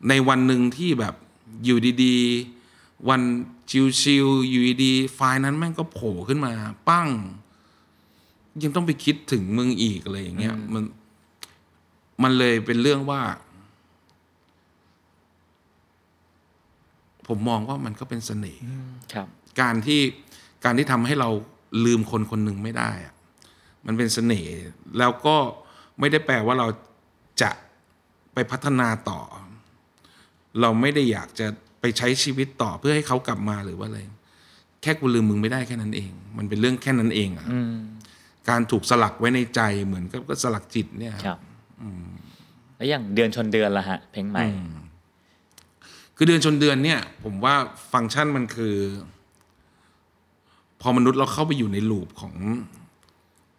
[0.08, 1.14] ในวันหนึ่งที่แบบ
[1.64, 2.16] อยู่ดี
[2.50, 2.63] ๆ
[3.08, 3.20] วัน
[4.00, 6.52] ชิวๆอยู่ดีๆไฟล์นั้นแม่งก็โผล่ขึ้นมา
[6.88, 7.08] ปั้ง
[8.62, 10.84] ยังต้องไปคิดถึงมึงอีกอะไรอย่างเงี้ยมัน
[12.22, 13.22] มันเลยเป็นเรื่องว่า
[17.26, 18.62] ผมมองว่ามันก็เป็นเสน่ห์
[19.12, 19.26] ครับ
[19.60, 20.00] การที่
[20.64, 21.30] การที่ทำให้เรา
[21.84, 23.14] ลืมคนคนหนึ่งไม่ได้อะ
[23.86, 24.52] มันเป็นเสน่ห์
[24.98, 25.36] แล้วก็
[26.00, 26.66] ไม่ได้แปลว่าเรา
[27.42, 27.50] จะ
[28.34, 29.20] ไปพัฒนาต่อ
[30.60, 31.46] เราไม่ได้อยากจะ
[31.86, 34.00] ไปใช้ชีวิตต่อเพื่อให้เขากลับมาหรือว่าอะไร
[34.82, 37.74] แค่กูลืมมึงไม่ได้แค่นั้นเอง มันเป็นเรื่องแค่นั้นเองอะอืม
[38.48, 41.38] การถูกสลักไว้ในใจเหมือนกับก็สลักจิตเนี่ยครับ
[42.76, 44.42] แล้วอย่างเดือนชนเดือนละฮะ เพลงใหม่
[46.16, 47.54] คือเดือนชนเดือนเนี่ย ผมว่า
[47.92, 48.74] ฟังก์ชันมันคือ
[50.80, 52.34] พอมนุษย์เราเข้าไปอยู่ในลูปของ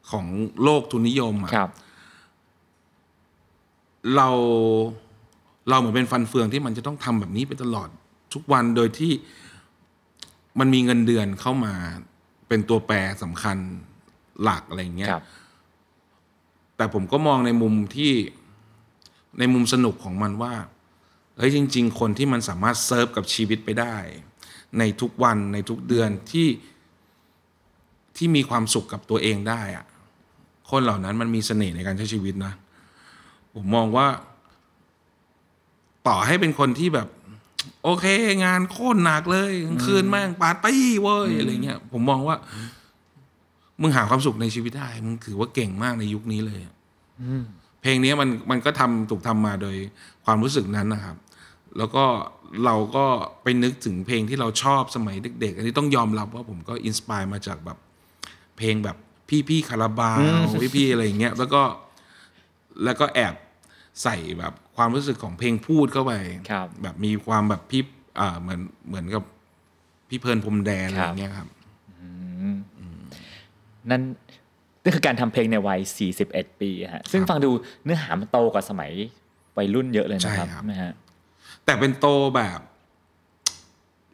[0.10, 0.26] ของ
[0.64, 1.70] โลกทุนนิยมอะครับ
[4.16, 4.30] เรา
[5.70, 7.90] เราเหมือนเป็นฟันเฟืองที่มันจะต้องทำแบบนี้ไปตลอด
[8.36, 9.12] ทุกวันโดยที่
[10.60, 11.74] มันมีเงินเดือนเข้ามา
[12.48, 13.58] เป็นตัวแปรสำคัญ
[14.44, 15.24] หลักอะไรอย่างเงี้ยครับ
[16.78, 18.14] แต่ผมก็มองในมุมที่
[19.40, 20.54] ในมุมสนุกของมันว่า
[21.38, 23.96] เฮ้ยจริง ๆ คนที่มันสามารถเซิร์ฟกับชีวิตไปได้
[24.80, 26.48] ในทุกวันในทุกเดือนที่
[28.18, 29.86] ที่มีความสุขกับตัวเองได้อะ
[30.70, 32.54] คนเหล่านั้นมันมีเสน่ห์ในการใช้ชีวิตนะ
[33.54, 34.08] ผมมองว่า
[36.08, 37.08] ต่อให้เป็นคนที่แบบ
[37.84, 38.06] โอเค
[38.46, 42.38] งานโคตรหนักเลยกลางคืนแม่งปาร์ตี้เว้ยอะไรเงี้ยผมมองว่า
[43.82, 46.76] มึงหาความสุขในชีวิตได้ มึงถือว่าเก่งมากในยุคนี้เลยอะ
[47.82, 49.76] เพลงนี้มันมันก็ทำถูกทำมาโดย
[50.26, 51.16] ความรู้สึกนั้นนะครับ
[51.78, 52.06] แล้วก็
[52.66, 53.06] เราก็
[53.44, 57.78] ไปนึกถึงเพลงที่เราชอบสมัยเด็ก ๆ อันนี้ต้องยอมรับว่าผมก็อินสปายมาจากแบบ
[58.58, 58.98] เพลงแบบ
[59.48, 60.20] พี่ๆคาราบาว
[60.76, 61.62] พี่ๆอะไรอย่างเงี้ย แล้วก็
[62.84, 63.36] แล้วก็แอบ
[64.04, 66.14] ใส่แบบ ความรู้สึกของเพลงพูดเข้าไป
[66.52, 67.84] ครับแบบมีความแบบพี่
[68.20, 69.24] อ่าเหมือนเหมือนกับ
[70.10, 71.48] พี่เพลิร์นพรมแดนอะไรอย่างเงี้ยครับ
[73.90, 74.02] นั่น
[74.84, 75.80] นั่นคือการทำเพลงในวัย
[76.22, 77.50] 41 ปีฮะซึ่งฟังดู
[77.84, 78.92] เนื้อหามันโตกว่าสมัย
[79.58, 80.92] วัยรุ่นเยอะเลยนะครับใช่ครับนะฮะ
[81.66, 82.60] แต่เป็นโตแบบ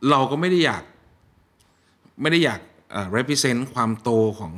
[0.10, 0.84] เราก็ไม่ได้อยาก
[2.22, 2.60] ไม่ได้อยาก
[2.92, 4.54] เอ่อ represent ความโตของ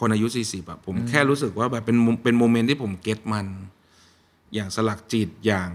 [0.00, 3.46] คนอายุ 40อะผมแค่รู้สึกว่าแบบเป็นโมเป็นโมเมนต์ที่ผมเก็ตมัน
[4.54, 5.70] อย่างสลักจิตอย่าง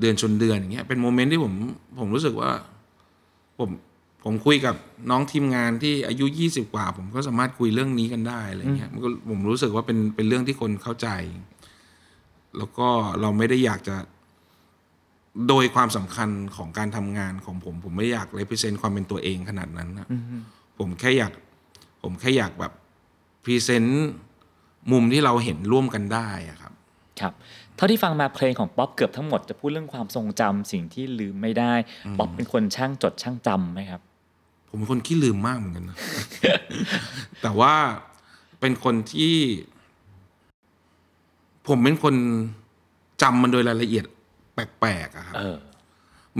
[0.00, 1.54] เดือนชนเดือนอย่างเงี้ยเป็น moment ที่ผม
[2.00, 2.50] ผมรู้สึกว่า
[3.58, 3.70] ผม
[4.24, 4.76] ผมคุยกับ
[5.10, 11.08] น้องทีมงานที่อายุ 20 กว่า ผมก็สามารถคุยเรื่องนี้กันได้อะไรเงี้ยมันก็ผมรู้สึกว่าเป็นเป็นเรื่องที่คนเข้าใจ
[12.58, 12.88] แล้วก็
[13.20, 13.96] เราไม่ได้อยากจะ
[15.48, 20.08] โดยความสำคัญของการทำงานของผม ผมไม่อยากเล p เซนต์ความเป็นตัวเองขนาดนั้นนะ
[20.78, 21.32] ผมแค่อยาก
[22.02, 22.72] ผมแค่อยากแบบ
[23.44, 24.08] present
[24.92, 26.72] มุมที่เราเห็นร่วมกันได้อะครับ
[27.20, 27.32] ครับ
[27.78, 31.74] เท่าที่ฟังมาเพลงของป๊อปเกือบทั้งหมดจะพูดเรื่องความทรงจำสิ่งที่ลืมไม่ได้
[32.18, 34.00] ป๊อปเป็นคนช่างจดช่างจำไหมครับ
[34.68, 35.96] ผมเป็นคนขี้ลืมมากเหมือนกันนะ
[37.42, 37.74] แต่ว่า
[38.60, 39.34] เป็นคนที่
[41.66, 42.14] ผมเป็นคน
[43.22, 44.04] จำมันโดยรายละเอียด
[44.54, 45.58] แปลกๆอะครับเออ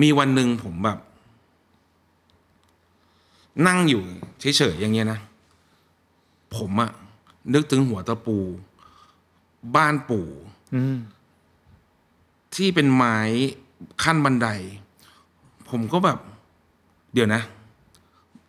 [0.01, 0.99] มีวันหนึ่งผมแบบ
[3.67, 4.03] นั่งอยู่
[4.41, 5.19] เฉยๆอย่างเงี้ยนะ
[6.57, 6.91] ผมอะ
[7.55, 8.37] นึกถึงหัวตะปู
[9.77, 10.27] บ้านปู่
[10.75, 10.97] อืม
[12.55, 13.19] ที่เป็นไม้
[14.03, 14.49] ขั้นบันได
[15.69, 16.19] ผมก็แบบ
[17.15, 17.43] เดี๋ยวนะ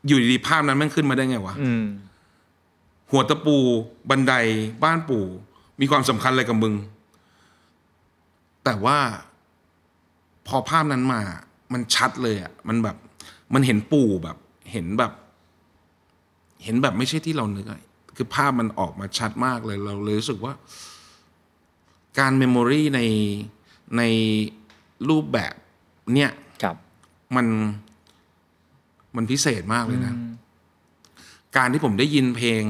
[0.07, 1.83] อยู่ดีๆภาพนั้นแมันขึ้นมาได้ไงวะอืม
[3.11, 3.57] หัวตะปู
[4.09, 4.33] บันได
[4.83, 5.25] บ้านปู่
[5.79, 6.73] มีความสำคัญอะไรกับมึง
[8.63, 8.97] แต่ว่า
[10.47, 11.21] พอภาพนั้นมา
[11.73, 12.97] มันชัดเลยอะ มันแบบ
[13.53, 14.37] มันเห็นปู่แบบ
[14.71, 15.11] เห็นแบบ
[16.63, 17.81] เห็นแบบไม่ใช่ที่เรานึกอะ
[18.15, 20.53] คือภาพมันออกมาชัดมากเลย เราเลยรู้สึกว่า
[22.19, 23.01] การเมมโมรีใน
[23.97, 24.01] ใน
[25.09, 25.53] รูปแบบ
[26.13, 26.31] เนี่ย
[26.63, 26.75] ครับ
[27.35, 27.47] มัน
[29.15, 30.13] มันพิเศษมากเลยนะ
[31.57, 32.63] การที่ผมได้ยินเพลง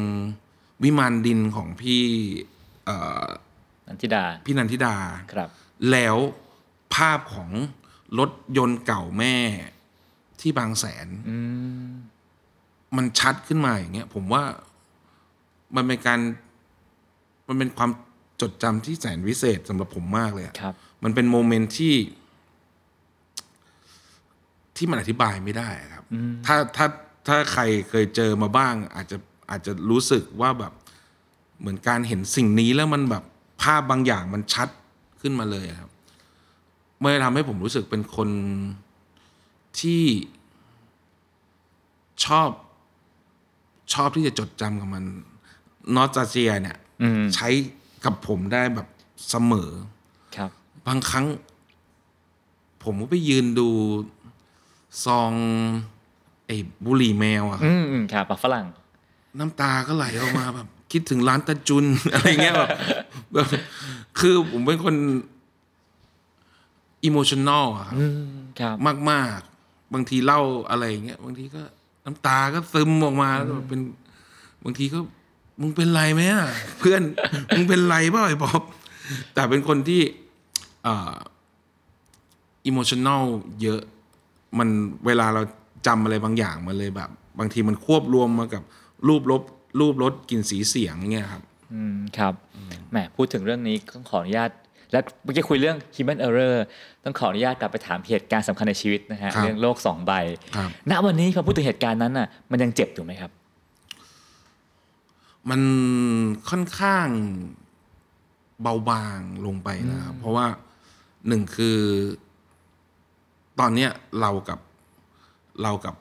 [0.83, 2.03] วิมานดินของพี่
[2.85, 3.25] เอ่อ
[3.87, 4.95] นันทิดา พี่นันทิดา
[5.33, 5.49] ครับ
[5.91, 6.15] แล้ว
[6.95, 7.49] ภาพของ
[8.19, 9.35] รถยนต์เก่าแม่
[10.39, 11.35] ที่บางแสนอื
[11.87, 11.89] ม
[12.97, 14.43] มันชัดขึ้นมาอย่างเงี้ย ผมว่า
[15.75, 16.19] มันเป็นการ
[17.47, 17.91] มันเป็นความ
[18.41, 21.95] จดจำที่แสนวิเศษสำหรับผมมากเลยอะครับ มันเป็นโมเมนต์ที่
[24.75, 26.03] ที่มันอธิบายไม่ได้อะครับ
[26.45, 26.87] ถ้าถ้า
[27.27, 29.17] ถ้าใครเคยเจอมาบ้าง อาจจะ
[29.49, 30.73] อาจจะรู้สึกว่าแบบ
[31.59, 33.23] เหมือนการเห็นสิ่งนี้แล้วมันแบบ
[33.61, 34.69] ภาพบางอย่างมันชัด
[35.21, 35.89] ขึ้นมาเลยอะครับ
[37.01, 38.29] มันเลยทำให้ผมรู้สึกเป็นคน
[39.79, 40.03] ที่
[42.25, 42.49] ชอบ
[43.93, 45.03] ชอบที่จะจดจำกับมัน
[45.95, 47.49] นอตาเจียเนี่ยอืมใช้
[48.05, 48.87] กับผมได้แบบ
[49.29, 49.98] เสมอครั
[50.89, 51.25] บบางครั้ง
[52.83, 53.69] ผมก็ไปยืนดู
[55.05, 55.33] ซอง
[56.47, 58.65] ไอ้บุหรี่แมวอะอืมอืมครับปากฝรั่ง
[59.39, 62.69] น้ำตาก็ไหลออกมาแบบ คิดถึงร้านตะจุน อะไรเงี้ยแบบ
[63.33, 63.47] แบบ
[64.19, 64.95] คือผมเป็นคน
[67.03, 71.63] อิโมชัน a ลอะครับ อืมครับ มากมากๆบางทีเล่าอะไรอย่างเงี้ยบางทีก็
[72.05, 73.79] น้ำตาก็ซึมออกมาแล้วก็เป็น
[74.63, 74.99] บางทีก็
[75.61, 76.45] มึงเป็นไรไหมอะ
[76.79, 77.01] เพื่อน
[77.55, 78.63] มึงเป็นไรเปล่าไอ้บ๊อบ
[79.33, 80.01] แต่เป็นคนที่
[80.87, 81.15] อ่า
[82.65, 83.23] อิโมชัน a ล
[83.61, 83.81] เยอะ
[84.59, 84.69] มัน
[85.05, 85.41] เวลาเรา
[85.87, 88.63] จำอะไรบางอย่างมันเลยแบบ บางทีมันควบรวมมากับ
[89.07, 89.41] รูปลบ
[89.79, 92.33] รูปรสกลิ่นสีเสียงเงี้ยครับ อืมครับ
[92.91, 94.51] แหมพูดถึงเรื่องนี้ต้องขออนุญาต
[94.91, 96.55] และเมื่อกี้คุยเรื่อง human error
[97.03, 100.11] ต้องขออนุญาตกลับไปถามเหตุการณ์สำคัญในชีวิตนะฮะครับเรื่องโลกสองใบ
[100.55, 103.31] ครับณวันนี้พอพูดถึงเหตุการณ์นั้นน่ะ มันยังเจ็บอยู่ไหมครับ
[105.49, 105.61] มัน
[106.49, 107.07] ค่อนข้าง
[108.61, 110.45] เบาบางลงไปนะครับ เพราะว่า
[111.27, 111.79] หนึ่งคือ
[113.59, 114.59] ตอนเนี้ยเรากับ
[115.63, 115.95] เรากับ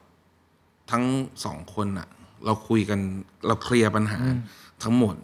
[0.90, 1.04] ทั้ง
[1.44, 2.08] สองคนอะ
[2.44, 3.00] เราคุยกัน
[3.46, 4.18] เราเคลียร์ปัญหา
[4.82, 5.14] ทั้งหมด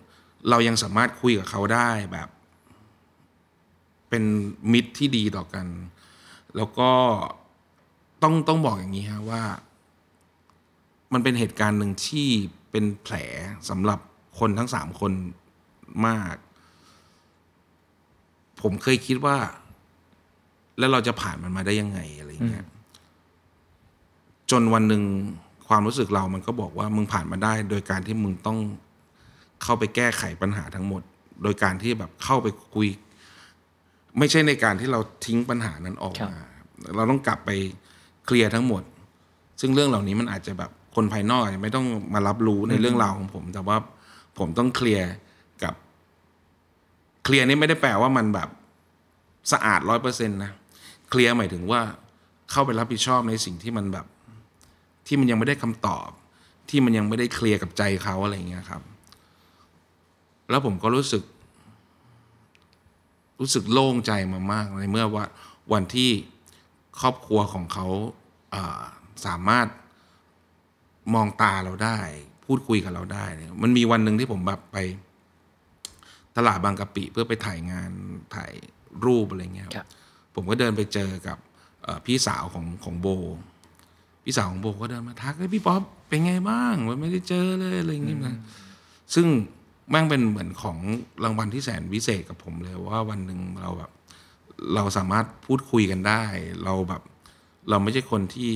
[0.51, 2.29] เรายังสามารถคุยกับเขาได้แบบ
[4.09, 4.25] เป็น
[4.73, 5.67] มิตรที่ดีต่อกัน
[6.57, 6.91] แล้วก็
[8.23, 9.43] ต้องต้องบอกอย่างนี้ฮะว่า
[11.13, 12.29] มันเป็นเหตุการณ์หนึ่งที่
[12.71, 13.15] เป็นแผล
[13.69, 14.01] สำหรับ
[14.39, 15.13] คนทั้งสามคน
[16.07, 16.37] มาก
[18.61, 19.37] ผมเคยคิดว่า
[20.79, 22.67] แล้วเราจะผ่านมันมาได้ยังไงอะไรเงี้ย
[24.51, 25.03] จนวันหนึ่ง
[25.69, 28.59] ความรู้สึกเรามันก็บอกว่ามึงผ่านมาได้ โดยการที่มึงต้อง
[29.63, 31.03] เข้าไปแก้ไขปัญหาทั้งหมด
[31.43, 32.89] โดยการที่แบบเข้าไปคุย
[34.19, 36.37] ไม่ใช่ในการที่เราทิ้งปัญหานั้นออกมา
[36.97, 37.51] เราต้องกลับไป
[38.27, 38.83] เคลียร์ทั้งหมด
[39.61, 43.77] ซึ่งเรื่องเหล่านี้มันอาจจะแบบคนภายนอกอาจจะไม่ต้องมารับรู้ในเรื่องราวของผม แต่ว่า
[44.39, 45.11] ผมต้องเคลียร์
[45.63, 45.75] กับ
[47.25, 48.49] เคลียร์นี่ไม่ได้แปลว่ามันแบบ
[49.53, 50.51] สะอาดร้อยเปอร์เซ็นต์นะ
[51.15, 51.81] เคลียร์หมายถึงว่า
[52.51, 54.07] เข้าไปรับผิดชอบในสิ่งที่มันแบบ
[55.07, 56.09] ที่มันยังไม่ได้คำตอบ
[56.71, 58.83] ที่มันยังไม่ได้เคลียร์กับใจเขาอะไรอย่างเงี้ยครับ
[60.51, 61.23] แล้วผมก็รู้สึก
[63.41, 65.25] รู้สึกโล่งใจมามากในเมื่อว่า
[65.73, 66.11] วันที่
[67.01, 68.83] ครอบครัวของเขาา
[69.27, 69.67] สามารถ
[71.15, 71.99] มองตาเราได้
[72.47, 73.25] พูดคุยกับเราได้
[73.63, 74.77] มันมีวันหนึ่งที่ผมแบบไป
[76.37, 77.91] ตลาดบางกะปิเพื่อไปถ่ายงาน
[78.35, 78.53] ถ่าย
[79.05, 79.89] รูปอะไรเงี้ยครับ
[80.35, 81.39] ผมก็เดินไปเจอกับ
[81.83, 83.07] เอ่อพี่สาวของของโบ
[84.25, 88.37] พี่สาวของโบก็เดินมาทักเลยพี่ป๊อปเป็นไงบ้างมันไม่ได้เจอเลยอะไรอย่างเงี้ยนะ
[89.15, 89.27] ซึ่ง
[89.91, 90.79] แม่งเป็นเหมือนของ
[91.25, 93.91] รางวัลที่แสนวิเศษกับผมเลยว่าวันหนึ่งเราแบบ
[94.75, 96.23] เราสามารถพูดคุยกันได้
[96.65, 97.03] เราแบบ
[97.71, 98.51] เราไม่ใช่คนที่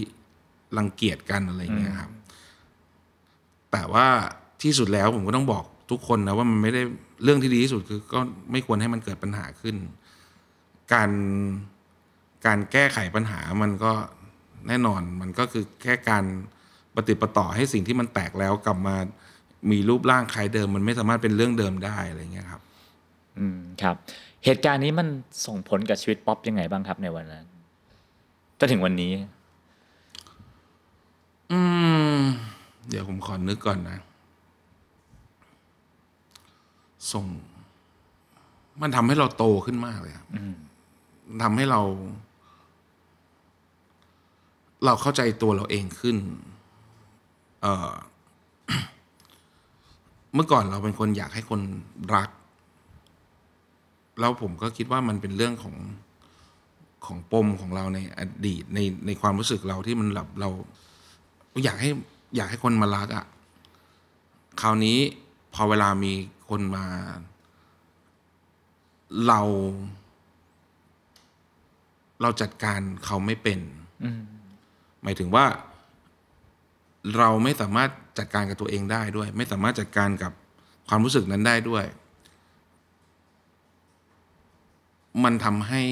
[0.78, 2.10] รังเกียจกันอะไรอย่างเงี้ยครับ
[3.72, 4.06] แต่ว่า
[4.62, 6.82] ที่สุดแล้วผมก็ต้องบอกทุกคนนะว่ามันไม่ได้
[7.24, 8.20] เรื่องที่ดีที่สุดคือก็
[8.52, 9.76] ไม่ควรให้มันเกิดปัญหาขึ้น
[10.92, 11.10] การ
[12.46, 13.92] การแก้ไขปัญหามันก็
[14.68, 16.24] แน่นอนมันก็คือแค่การ
[16.94, 18.96] ปฏิดประต่อให้สิ่งที่มันแตกแล้วกลับมา
[19.70, 22.62] มีรูปร่างคล้ายเดิม มันไม่สามารถเป็นเรื่องเดิมได้อะไรเงี้ยครับ
[23.38, 23.96] อืมครับ
[24.44, 25.08] เหตุการณ์นี้มัน
[25.46, 27.44] ส่งผลกับชีวิตป๊อปยังไงบ้างครับในวันนั้น
[28.58, 29.12] จนถึงวันนี้
[31.52, 31.60] อื
[32.16, 32.18] ม
[32.88, 33.98] เดี๋ยวผมขอนึกก่อนนะ
[37.12, 37.24] ส่ง
[38.82, 40.44] มันทำให้เราโตขึ้นมากเลยครับมัน
[41.42, 41.80] ทำให้เรา
[44.84, 46.16] เราเข้าใจตัวเราเองขึ้น
[47.62, 47.92] เออ
[50.34, 51.60] เมื่อก่อนเราเป็นคนอยากให้คน
[52.14, 52.30] รัก
[54.20, 55.76] แล้วผมก็คิดว่ามันเป็นเรื่องของ
[57.06, 60.48] ของปมของเราในอดีตในในความรู้สึกเราที่มันแบบเรา
[61.64, 61.90] อยากให้
[62.36, 63.24] อยากให้คนมารักอะ่ะ
[64.60, 64.98] คราวนี้
[65.54, 66.12] พอเวลามี
[66.48, 66.84] คนมา
[69.26, 69.40] เรา
[72.22, 73.60] เราจัดการเขาไม่เป็น
[75.02, 75.46] หมายถึงว่า
[77.16, 80.32] เราไม่สามารถจัดการกับตัวเองได้ด้วย ไม่สามารถจัดการกับ
[80.88, 81.84] ความรู้สึกนั้นได้ด้วย
[85.24, 85.82] มันทำให้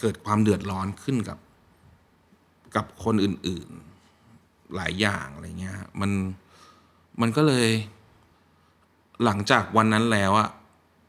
[0.00, 1.38] เกิดความเดือดร้อนขึ้นกับ
[2.76, 3.68] กับคนอื่น
[4.22, 6.10] ๆ หลายอย่างอะไรเงี้ยมัน
[7.20, 7.68] มันก็เลย
[9.24, 10.48] หลังจากวันนั้นแล้วอะ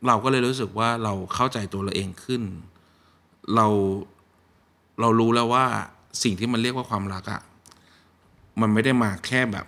[0.08, 2.44] เราก็เลยรู้สึกว่าเราเข้าใจตัวเราเองขึ้น
[3.56, 3.68] เรา
[5.00, 5.66] เรารู้แล้วว่า
[6.24, 7.42] สิ่งที่มันเรียกว่าความรักอะ
[8.62, 9.66] มันไม่ได้มาแค่แบบ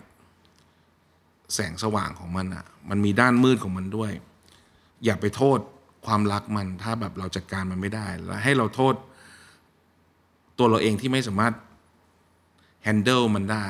[1.54, 4.12] แสงสว่างของมันอะมันมีด้านมืดของมันด้วย
[5.04, 5.60] อย่าไปโทษ
[6.06, 8.96] ความรักมันถ้าแบบเราจัดการมันไม่ได้ แล้วให้เราโทษ
[10.58, 11.54] ตัวเราเองที่ไม่สามารถ
[12.88, 13.68] handle มันได้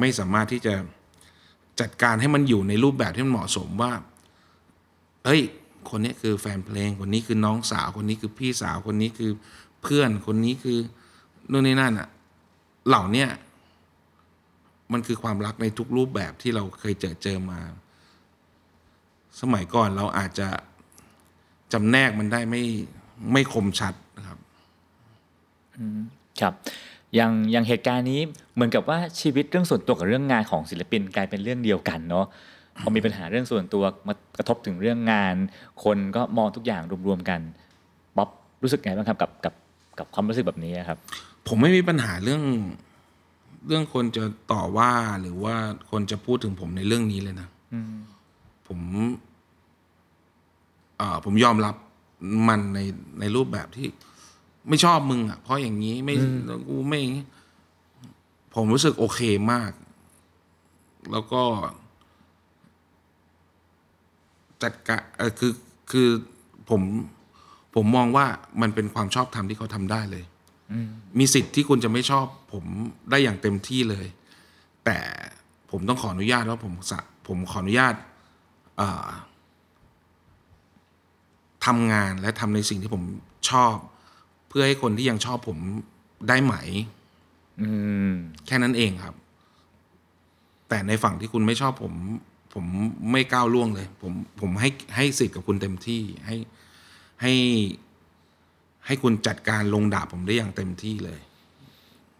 [0.00, 0.74] ไม่สามารถที่จะ
[1.80, 3.92] จัดการให้มันอยู่ในรูปแบบที่มันเหมาะสมว่า
[5.24, 5.42] เฮ้ย
[5.90, 9.30] คนนี้คือแฟนเพลง คนนี้คือน้องสาว คนนี้คือพี่สาว คนนี้คือ
[9.82, 10.78] เพื่อน คนนี้คือ
[11.50, 12.08] นู่นนี่นั่นอะ
[12.88, 13.28] เหล่าเนี้ย
[14.92, 17.60] มันคือความรักในทุกรูปแบบที่เราเคยเจอเจอมา
[19.40, 20.48] สมัยก่อนเราอาจจะ
[21.72, 22.62] จำแนกมันได้ไม่
[23.32, 24.38] ไม่คมชัดนะครับ
[26.40, 26.54] ครับ
[27.14, 28.20] อย่างอย่างเหตุการณ์นี้
[28.54, 32.26] เหมือนกับว่าชีวิตเรื่องส่วนตัวกับเรื่องงานของศิลปินกลายเป็นเรื่องเดียวกันเนาะ
[32.80, 35.36] พอมีปัญหาเรื่องส่วนตัวมากระทบถึงเรื่องงาน
[35.84, 37.40] คนก็มองทุกอย่างรวมๆกัน
[38.16, 38.28] บ๊อบ
[38.62, 39.54] รู้สึกไงบ้างครับกับกับ
[39.98, 40.98] กับความรู้สึกแบบนี้ครับ
[41.48, 42.42] ผมไม่มีปัญหาเรื่อง
[43.66, 44.92] เรื่องคนจะต่อว่า
[45.22, 45.54] หรือว่า
[45.90, 47.48] คนจะพูดถึงผมในเรื่องนี้เลยนะ
[48.68, 48.80] ผม
[50.98, 51.74] เอ่อผมยอมรับ
[52.48, 52.80] มันใน
[53.20, 53.86] ในรูปแบบที่
[54.68, 56.14] ไม่ชอบมึงอะ เพราะอย่างนี้ไม่
[56.68, 57.00] กูไม่
[58.54, 59.20] ผมรู้สึกโอเค
[59.52, 59.72] มาก
[61.12, 61.42] แล้วก็
[64.62, 65.52] จัดการเออคือ
[65.90, 66.08] คือ
[66.70, 66.82] ผม
[67.74, 68.26] ผมมองว่า
[68.62, 70.24] มันเป็นความชอบธรรมที่เขาทำได้เลย
[71.18, 72.64] มีสิทธิ์ที่คุณจะไม่ชอบ ผม
[73.10, 74.06] ได้อย่างเต็มที่เลย
[74.84, 74.98] แต่
[75.70, 77.94] ผมต้องขออนุญาตว่าผมสะผมขออนุญาต
[78.78, 79.08] เอ่อ
[81.66, 83.02] ทำงานและทำในสิ่งที่ผม
[83.50, 83.74] ชอบ
[84.48, 85.58] เพื่อให้คนที่ยังชอบผม
[86.28, 86.54] ได้ไหม
[87.60, 87.68] อื
[88.10, 88.12] ม
[88.46, 89.14] แค่นั้นเองครับ
[90.68, 91.92] แต่ในฝั่งที่คุณไม่ชอบผม
[92.54, 92.64] ผม
[93.12, 96.36] ไม่ก้าวล่วงเลย ผมผมให้ให้สิทธิ์กับคุณเต็มที่ให้
[97.22, 97.32] ให้
[98.86, 101.20] ให้คุณจัดการลงดาบผมได้อย่างเต็มที่เลย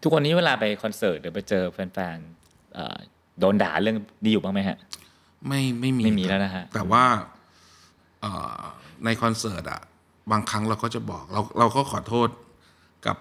[0.01, 2.97] ทุกวันนี้เวลาไปคอนเสิร์ตหรือไปเจอแฟนๆเอ่อ
[3.39, 4.77] โดนด่าเรื่องนี้อยู่บ้างไหมฮะ
[5.47, 7.03] ไม่ไม่มีไม่มีครับแล้วนะฮะแต่ว่า
[8.21, 8.59] เอ่อ
[9.05, 9.81] ในคอนเสิร์ตอะ
[10.31, 12.27] บางครั้งเราก็จะบอกเราเราก็ขอโทษ
[13.07, 13.17] กับ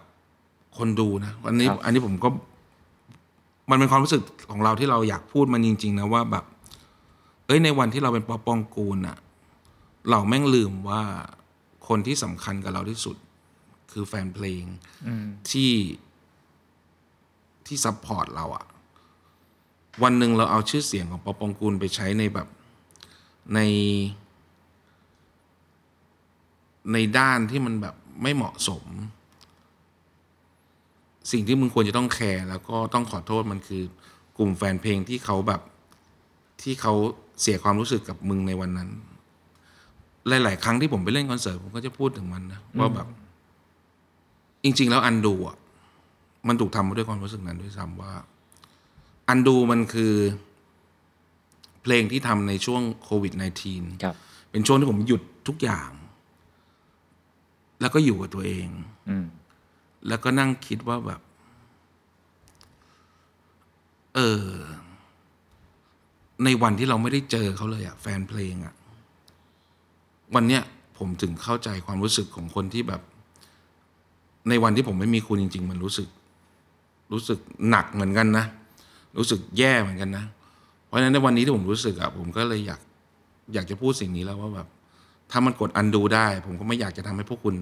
[0.79, 2.29] คนดูนะวันนี้ครับอันนี้ผมก็
[3.71, 6.45] มันเป็นความรู้สึกของเราที่เราอยากพูดมันจริง ๆ นะว่าแบบ
[7.47, 9.19] เอ้ยในวันที่เราเป็นปอปองกูลอะ
[10.11, 11.03] เราแม่งลืมว่า
[11.89, 13.17] คนที่สำคัญกับเราที่สุด
[13.93, 14.65] คือแฟนเพลง
[15.51, 15.73] ที่
[17.67, 18.65] ที่ support เราอะ
[20.03, 22.49] วันหนึ่งเราเอาชื่อเสียงของป๊อปปองกูลไปใช้ในแบบ
[23.55, 23.61] ใน
[26.93, 28.85] ในด้านที่มันแบบไม่เหมาะสม
[31.33, 33.83] สิ่งที่มึงควรจะต้องแคร์แล้วก็ต้องขอโทษมันคือ
[34.39, 35.61] กลุ่มแฟนเพลงที่เขาแบบ
[36.63, 36.95] ที่เขา
[37.43, 38.91] เสียความรู้สึกกับมึงในวันนั้น
[40.29, 43.07] หลาย ๆ ครั้งที่ผมไปเล่นคอนเสิร์ตผมก็จะพูดถึงมันนะว่าแบบ
[44.65, 45.57] จริง ๆ แล้วอันดูอะ
[46.49, 48.13] มันถูกทำมาด้วยความรู้สึกนั้นด้วยซ้ำว่า
[49.29, 50.15] อันดูมันคือ
[51.83, 53.33] เพลงที่ทำในช่วงโควิด
[53.69, 54.15] -19 ครับ
[54.51, 55.91] เป็นช่วงที่ผมหยุดทุกอย่าง
[57.81, 58.69] แล้วก็อยู่กับตัวเอง
[59.09, 59.27] อืม
[60.09, 61.21] แล้วก็นั่งคิดว่าแบบ
[64.15, 64.47] เออ
[66.45, 68.75] ในวันที่เราไม่ได้เจอเขาเลยอะแฟนเพลงอะ
[70.35, 70.63] วันเนี้ย
[70.99, 73.01] ผมถึงเข้าใจความรู้สึกของคนที่แบบ
[74.49, 76.09] ในวันที่ผมไม่มีคุณจริง ๆ มันรู้สึก
[77.13, 77.39] รู้สึก
[77.71, 78.45] หนักเหมือนกันนะ
[79.19, 80.25] รู้สึกแย่เหมือนกันนะ
[80.87, 82.81] เพราะฉะนั้นในวันนี้ที่ผมรู้สึกอะผมก็เลยอยาก
[83.55, 84.69] อยากจะพูดสิ่งนี้แล้วว่าแบบ
[85.31, 87.55] ถ้ามันกดอันดูได้ ผมก็ไม่อยากจะทำให้พวกคุณ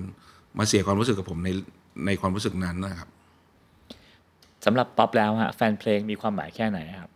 [0.58, 1.50] มาเสียความรู้สึกกับผมใน
[2.06, 3.08] ในความรู้สึกนั้นนะครับ
[4.64, 7.10] สำหรับป๊อปแล้วฮะแฟนเพลงมีความหมายแค่ไหนครับ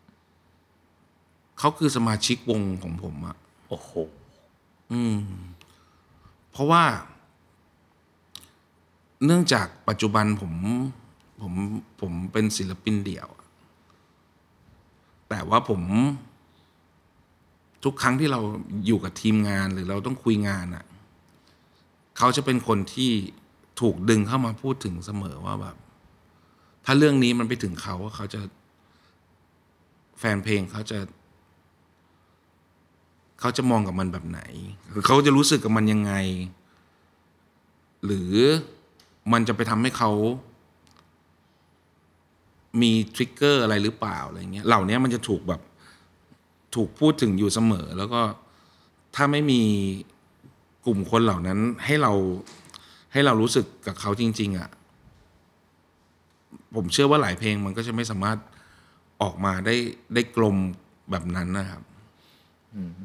[1.58, 3.36] เขาคือสมาชิกวงของผมอะ
[3.68, 3.90] โอ้โห
[6.50, 6.84] เพราะว่า
[9.24, 10.52] เนื่องจากปัจจุบันผม
[11.40, 11.52] ผม
[12.00, 13.46] ผมเป็นศิลปินเดี่ยวอะ
[15.28, 15.80] แต่ว่าผม
[17.84, 18.40] ทุกครั้งที่เรา
[18.86, 20.84] อยู่กับทีมงานหรือเราต้องคุยงานอะ
[22.18, 23.12] เขาจะเป็นคนที่
[23.80, 25.76] ถูกดึงเข้ามาพูดถึงเสมอว่าแบบ
[26.84, 28.40] ถ้าเรื่องนี้มันไปถึงเขาเขาจะ
[30.18, 30.98] แฟนเพลงเขาจะ
[33.44, 34.40] เขาจะมองกับมันแบบไหน
[35.06, 36.12] เขาจะรู้สึกกับมันยังไง
[38.04, 38.32] หรือ
[39.32, 40.10] มันจะไปทำให้เขา
[42.80, 45.60] มีทริกเกอร์อะไรหรือเปล่าอะไรเงี้ยเหล่านี้มันจะถูกแบบ
[46.74, 48.22] ถูกพูดถึงอยู่เสมอ แล้วก็
[49.14, 49.62] ถ้าไม่มี
[50.86, 52.12] กลุ่มคนเหล่านั้นให้เรา
[53.12, 54.68] ให้เรารู้สึกกับเขาจริง ๆอะ่ะ
[56.74, 58.38] ผมเชื่อว่าหลายเพลงมันก็จะไม่สามารถ
[59.22, 59.74] ออกมาได้
[60.14, 60.56] ได้กลม
[61.10, 61.82] แบบนั้นนะครับ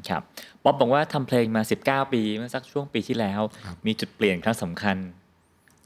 [0.08, 0.22] ครับ
[0.64, 1.62] ป๊อบบอกว่าทำเพลงมา
[2.06, 4.96] 19 ปีเมื่อสักช่วงปีที่แล้วครับมีจุดเปลี่ยนครั้งสำคัญ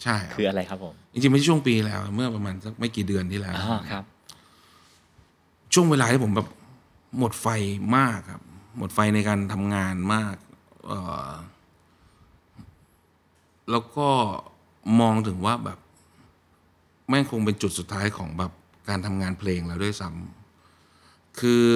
[0.02, 4.04] ใช่ครับคืออะไรครับผมจริงๆไม่ใช่ช่วงปีแล้ว เมื่อประมาณสักไม่กี่เดือนที่แล้วอ๋อครับ
[5.72, 6.48] ช่วงเวลาที่ผมแบบ
[7.18, 7.46] หมดไฟ
[7.96, 8.42] มากครับ
[8.78, 10.36] หมดไฟในการทำงานมาก
[10.86, 10.92] เอ
[11.28, 11.30] อ
[13.70, 14.08] แล้วก็
[15.00, 15.78] มองถึงว่าแบบ
[17.08, 18.52] แม่งคงเป็นจุดสุดท้ายของแบบ
[18.88, 21.66] การทำงานเพลงแล้วด้วยซ้ำคือ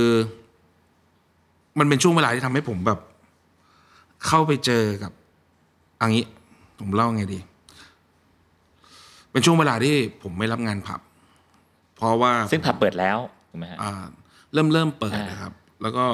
[1.78, 2.98] มันเป็นช่วงเวลาที่ทำให้ผมแบบ
[4.26, 5.12] เข้าไปเจอกับ
[6.00, 6.24] อันนี้
[6.80, 7.40] ผมเล่าไงดี
[9.30, 11.00] เป็นช่วงเวลาที่ผมไม่รับงานผับ
[11.96, 13.18] เพราะว่าซึ่งผับเปิดแล้ว
[13.50, 13.92] ถูกไหมฮะอ่า
[14.52, 15.52] เริ่มเริ่มเปิดอ่านนะครับ
[15.82, 16.06] แล้วก็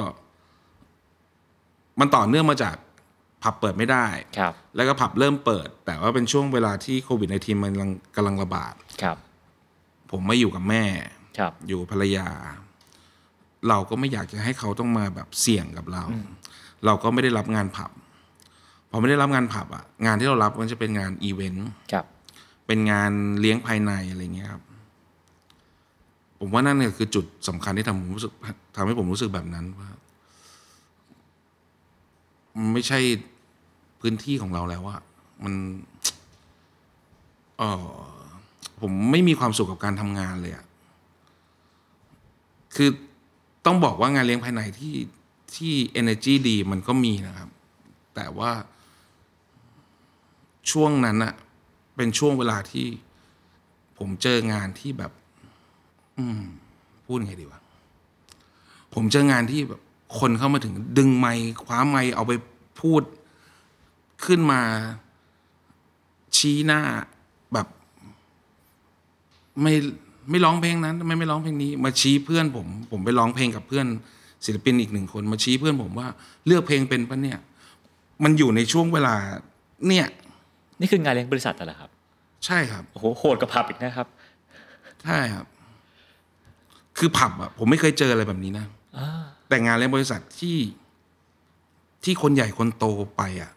[1.99, 2.75] มันต่อเนื่องมาจาก
[3.43, 4.05] ผับเปิดไม่ได้
[4.37, 9.17] ครับ แล้วก็ผับเริ่มเปิด แต่ว่าเป็นช่วงเวลาที่โควิดในทีมันกำลังกำลังระบาดครับ
[10.11, 10.83] ผมไม่อยู่กับแม่
[11.37, 12.27] ครับ อยู่กับภรรยา
[13.69, 16.03] เราก็ไม่อยากจะให้เขาต้องมาแบบเสี่ยงกับเรา
[16.85, 17.91] เราก็ไม่ได้รับงานผับ
[18.89, 22.05] พอไม่ได้รับงานผับอะงานที่เรารับมันจะเป็นงานอีเวนต์ครับ
[22.67, 24.63] เป็นงานเลี้ยงภายในอะไรเงี้ยครับ
[26.39, 28.31] ผมว่านั่นเนี่ยคือจุดสำคัญที่ทำผมรู้สึก
[28.75, 29.89] ทำให้ผมรู้สึกแบบนั้นว่า
[32.57, 32.99] มันไม่ใช่
[34.01, 35.01] พื้นที่ของเราแล้วอะ
[35.43, 35.53] มัน
[37.57, 37.85] เออ
[38.81, 40.65] ผมไม่มีความสุขกับการทำงานเลยอะ
[42.75, 42.89] คือ
[43.65, 44.95] ต้องบอกว่างานเลี้ยงภายในที่
[45.55, 47.49] ที่ energy ดีมันก็มีนะครับ
[48.15, 48.51] แต่ว่า
[50.71, 51.33] ช่วงนั้นอะ
[51.95, 52.87] เป็นช่วงเวลาที่
[53.97, 55.11] ผมเจองานที่แบบ
[56.17, 56.43] อืม
[57.05, 57.61] พูดไงดีวะ
[58.93, 59.81] ผมเจองานที่แบบ
[60.19, 62.33] คนเข้ามาถึงดึงไมค์คว้าไมค์เอาไป
[62.81, 63.01] พูด
[64.25, 64.61] ขึ้นมา
[66.37, 66.81] ชี้หน้า
[67.53, 67.67] แบบ
[69.61, 69.73] ไม่
[70.31, 73.85] ไม่ร้องเพลงนั้นทำไมไม่ร้องเพลงนี้ มาชี้เพื่อนผม ผมไปร้องเพลงกับเพื่อน
[74.45, 76.07] ศิลปินอีกหนึ่งคน มาชี้เพื่อนผมว่า
[76.45, 77.39] เลือกเพลงเป็นปะเนี่ย
[78.23, 79.15] มันอยู่ในช่วงเวลา
[79.87, 80.07] เนี่ย
[80.79, 81.89] นี่คืองานเลี้ยงบริษัทเหรอครับ
[82.45, 84.07] ใช่ครับโอ้โหโหดกับผับอีกนะครับ
[85.03, 85.45] ใช่ครับ
[86.97, 88.65] คือผับอะผมไม่เคยเจออะไรแบบนี้นะ
[88.97, 90.57] อ่าแต่งานเลี้ยงบริษัทที่
[92.03, 92.85] ที่คนใหญ่คนโต
[93.17, 93.51] ไปอะ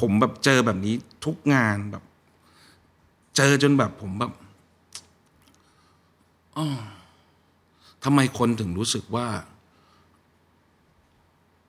[0.00, 2.02] ผมแบบเจอแบบนี้ทุกงานแบบ
[3.36, 4.32] เจอจนแบบผมแบบ
[6.58, 6.68] อ้อ
[8.04, 9.26] ทำไมคนถึงรู้สึกว่า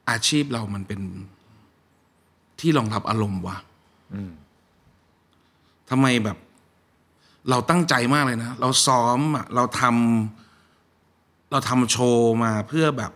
[0.10, 1.02] อาชีพเรามันเป็น
[2.60, 3.58] ที่รองรับอารมณ์วะ
[5.90, 6.38] ทำไมแบบ
[7.50, 13.12] เราตั้งใจมากเลยนะ เราซ้อมอะเราทำเราทำโชว์มาเพื่อแบบ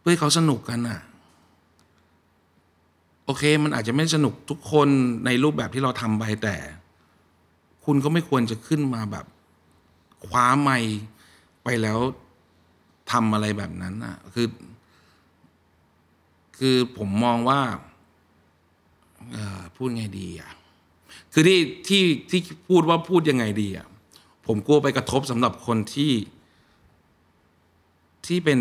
[0.00, 1.00] เพื่อให้เขาสนุกกันอะ
[3.24, 4.88] โอเค มันอาจจะไม่สนุกทุกคน
[5.26, 6.56] ในรูปแบบที่เราทำไปแต่
[7.84, 9.24] คุณก็ไม่ควรจะขึ้นมาแบบ
[10.26, 10.96] คว้าไมค์
[11.64, 11.98] ไปแล้ว
[13.10, 14.48] ทำอะไรแบบนั้นอะคือ
[16.58, 17.60] คือผมมองว่า
[19.32, 20.50] เอ่อพูดไงดีอะ
[21.32, 23.86] คือที่ที่ที่พูดว่าพูดยังไงดีอะ
[24.46, 26.12] ผมกลัวไปกระทบสำหรับคนที่
[28.26, 28.60] ที่เป็น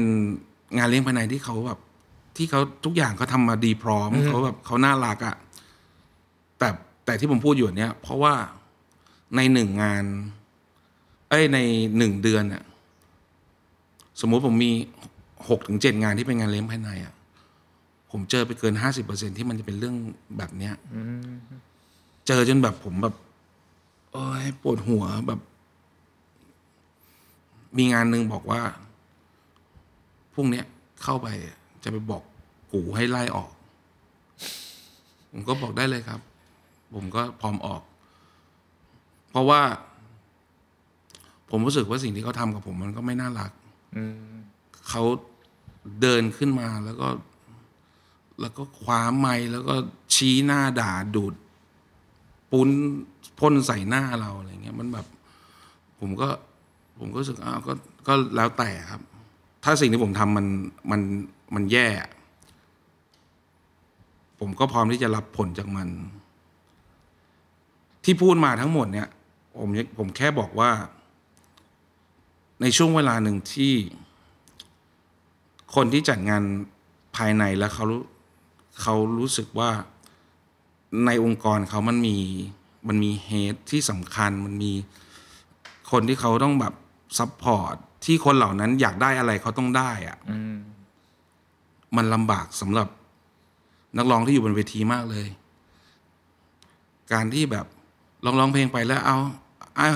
[0.78, 1.80] งานเลี้ยงภายในที่เขาแบบ
[2.38, 5.36] ที่เขาทุกอย่างเขาทำมาดีพร้อมเขาแบบเขาน่ารักอะ
[6.60, 6.70] แต่
[7.06, 8.34] แต่ที่ผมพูดอยู่เนี้ยเพราะว่า
[9.36, 10.04] ในหนึ่งงาน
[10.43, 11.60] เอ้ยใน
[11.98, 12.64] หนึ่งเดือนเนี่ย
[14.22, 14.72] สมมุติผมมี
[15.50, 17.14] หกถึงเจ็ดงานที่เป็นงานเลี้ยงภายในอะ
[18.12, 19.96] ผมเจอไปเกินห้าสิบเปอร์เซ็นที่มันจะเป็นเรื่อง
[20.38, 20.74] แบบเนี้ย
[22.28, 23.16] เจอจนแบบผมแบบ
[24.12, 25.40] โอ้ยปวดหัวแบบ
[27.78, 28.62] มีงานหนึ่งบอกว่า
[30.34, 30.66] พรุ่งเนี้ย
[31.04, 31.28] เข้าไป
[31.84, 32.24] จะไปบอก
[32.72, 33.52] กูให้ไล่ออก
[35.32, 36.20] ผมก็บอกได้เลยครับ
[36.96, 37.82] ผมก็พร้อมออก
[39.32, 39.62] เพราะว่า
[41.56, 43.52] ผมรู้สึกว่าสิ่งที่เขาทำกับผมมันก็ไม่น่ารัก
[43.96, 44.34] อืม
[44.90, 45.04] เขา
[46.02, 47.08] เดินขึ้นมาแล้วก็
[48.42, 49.76] แล้วก็คว้าไม้แล้วก็
[50.14, 51.34] ชี้หน้าด่าดูด
[52.52, 52.70] ปุ้น
[53.40, 55.06] พ่นใส่หน้าเราอะไรเงี้ยมันแบบ
[56.00, 56.30] ผมก็
[57.00, 57.74] ผมก็รู้สึกอ้าวก็
[58.08, 59.02] ก็แล้วแต่ครับ
[59.64, 60.46] ถ้าสิ่งที่ผมทำมัน
[60.92, 61.02] มัน
[61.56, 61.88] มันแย่
[64.40, 65.88] ผมก็พร้อมที่จะรับผลจากมัน
[68.04, 69.08] ที่พูดมาทั้งหมดเนี่ย
[69.60, 70.70] ผมผมแค่บอกว่า
[72.64, 73.74] ในช่วงเวลาหนึ่งที่
[75.76, 76.44] คนที่จัดงาน
[77.16, 78.02] ภายในแล้วเขารู้
[78.82, 79.72] เขารู้สึกว่า
[81.06, 82.18] ในองค์กรเขามันมี
[82.88, 84.72] มันมีเฮดที่สำคัญมันมี
[85.92, 86.74] คนที่เขาต้องแบบ
[87.18, 90.56] support ที่คนเหล่านั้นอยากได้อะไรเขาต้องได้อะอืม
[91.96, 92.88] มันลำบากสำหรับ
[93.98, 95.28] นักร้องที่อยู่บนเวทีมากเลย
[97.14, 97.66] การที่แบบ
[98.26, 99.28] ร้องร้องเพลงไปแล้วเอาเอา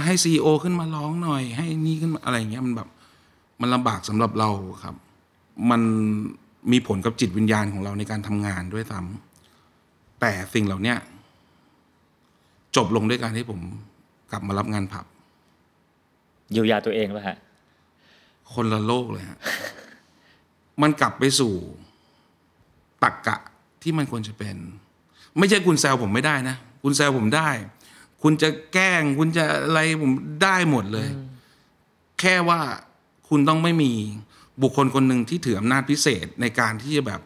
[0.06, 2.90] ให้ CEO ขึ้นมาร้องหน่อย ให้นี่ขึ้นมาอะไรอย่างเงี้ยมันแบบ
[3.62, 4.50] มันลำบากสำหรับเรา
[4.84, 4.96] ครับ
[5.70, 5.82] มัน
[6.72, 10.98] มีผลกับจิตวิญญาณของเราในการทำงานด้วยซ้ำแต่สิ่งเหล่าเนี้ย
[12.76, 13.60] จบลงด้วยการที่ผม
[14.32, 15.06] กลับมารับงานผับ
[16.52, 17.38] เยียวยาตัวเองแล้วฮะ
[18.54, 19.40] คนละโลกเลยฮะ
[20.82, 21.54] มันกลับไปสู่
[23.04, 23.38] ตักกะ
[23.82, 24.56] ที่มันควรจะเป็น
[25.38, 27.50] ไม่ใช่คุณแซวผมไม่ได้นะ คุณแซวผมได้
[28.22, 30.12] คุณจะแกล้ง คุณจะอะไรผม
[30.44, 31.08] ได้หมดเลย
[32.20, 32.62] แค่ว่า
[33.30, 33.92] คุณต้องไม่มี
[34.62, 37.22] บุคคลคนหนึ่งที่ถืออำนาจพิเศษในการที่จะแบบ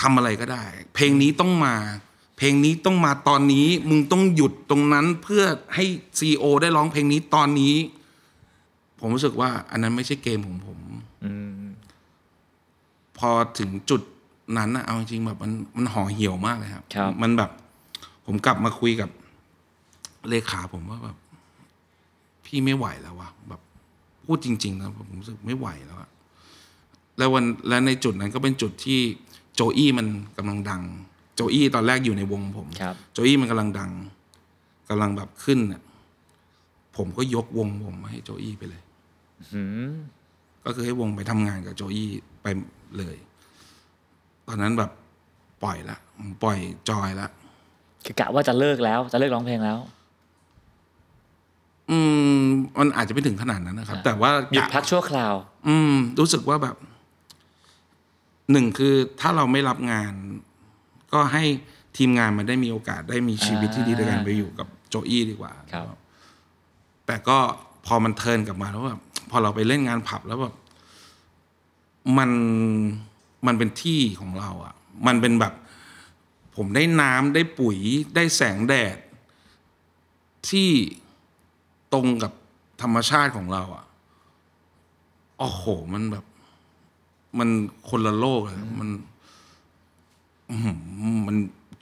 [0.00, 1.74] ทำอะไรก็ได้ เพลงนี้ต้องมา
[2.38, 5.44] เพลงนี้ต้องมาตอนนี้ มึงต้องหยุดตรงนั้นเพื่อ
[5.74, 5.84] ให้
[6.18, 7.74] ซีโอได้ร้องเพลงนี้ตอนนี้
[9.00, 10.78] ผมรู้สึกว่า อันนั้นไม่ใช่เกมของผม
[11.24, 11.64] อืม
[13.18, 14.02] พอถึงจุด
[14.58, 17.50] นั้นนะเอาจริงๆแบบมันมันห่อเหี่ยวมากเลยครับครับมันแบบ
[18.26, 19.10] ผมกลับมาคุยกับ
[20.28, 21.16] เลขาผมว่าแบบ
[22.44, 23.60] พี่ไม่ไหวแล้ววะแบบ
[24.24, 26.10] พูดจริง ๆ นะผมรู้สึกไม่ไหวแล้วอะ
[27.18, 29.00] แล้ววันและในจุดนั้นก็เป็นจุดที่
[29.54, 30.06] โจอี้มัน
[30.36, 30.82] กำลังดัง
[31.34, 33.90] โจอี้ตอนแรกอยู่ในวงผมครับโจอี้มันกำลังดัง
[34.88, 35.82] กำลังแบบขึ้นน่ะ
[36.96, 38.82] ผมก็ยกวงผมให้โจอี้ไปเลย
[39.54, 39.60] อื
[39.90, 39.92] ม
[40.64, 42.10] ก็คือให้วงไปทำงานกับโจอี้
[42.42, 42.46] ไป
[42.98, 43.16] เลย
[44.46, 44.90] ตอนนั้นแบบ
[45.62, 46.58] ปล่อยละผมปล่อย
[46.90, 47.26] จอยละ
[48.04, 49.78] คือกะว่าจะเลิกแล้ว จะเลิกร้องเพลงแล้ว
[51.90, 51.98] อื
[52.36, 52.42] ม
[52.78, 55.34] มันอาจจะไม่ถึงขนาดนั้นนะครับอ่าแต่ว่าหยุดพักชั่วคราว
[55.68, 56.76] อืม รู้สึกว่าแบบ
[58.52, 60.12] หนึ่งคือถ้าเราไม่รับงาน
[61.12, 61.44] ก็ให้
[61.96, 65.86] ทีมงานมันได้มีโอกาสได้มีชีวิตที่ดีด้วยกันอ่าไปอยู่กับโจอี้ดีกว่าครับ
[67.06, 67.38] แต่ก็
[67.86, 69.00] พอมันเทิร์นกลับมาแล้วแบบ
[69.30, 70.54] พอเราไปเล่นงานผับแล้วแบบ
[72.18, 72.30] มัน
[73.46, 74.74] มันเป็นที่ของเราอะ่ะ
[75.06, 75.52] มันเป็นแบบ
[76.56, 77.78] ผมได้น้ำได้ปุ๋ย
[78.14, 78.96] ได้แสงแดด
[80.48, 80.70] ที่
[81.92, 82.32] ตรงกับ
[82.82, 83.84] ธรรมชาติของเราอะ่ะ
[85.38, 86.24] โอ้โห มันแบบ
[87.38, 87.48] มัน
[87.88, 88.90] คนละโลกเลยมัน
[91.26, 91.36] มัน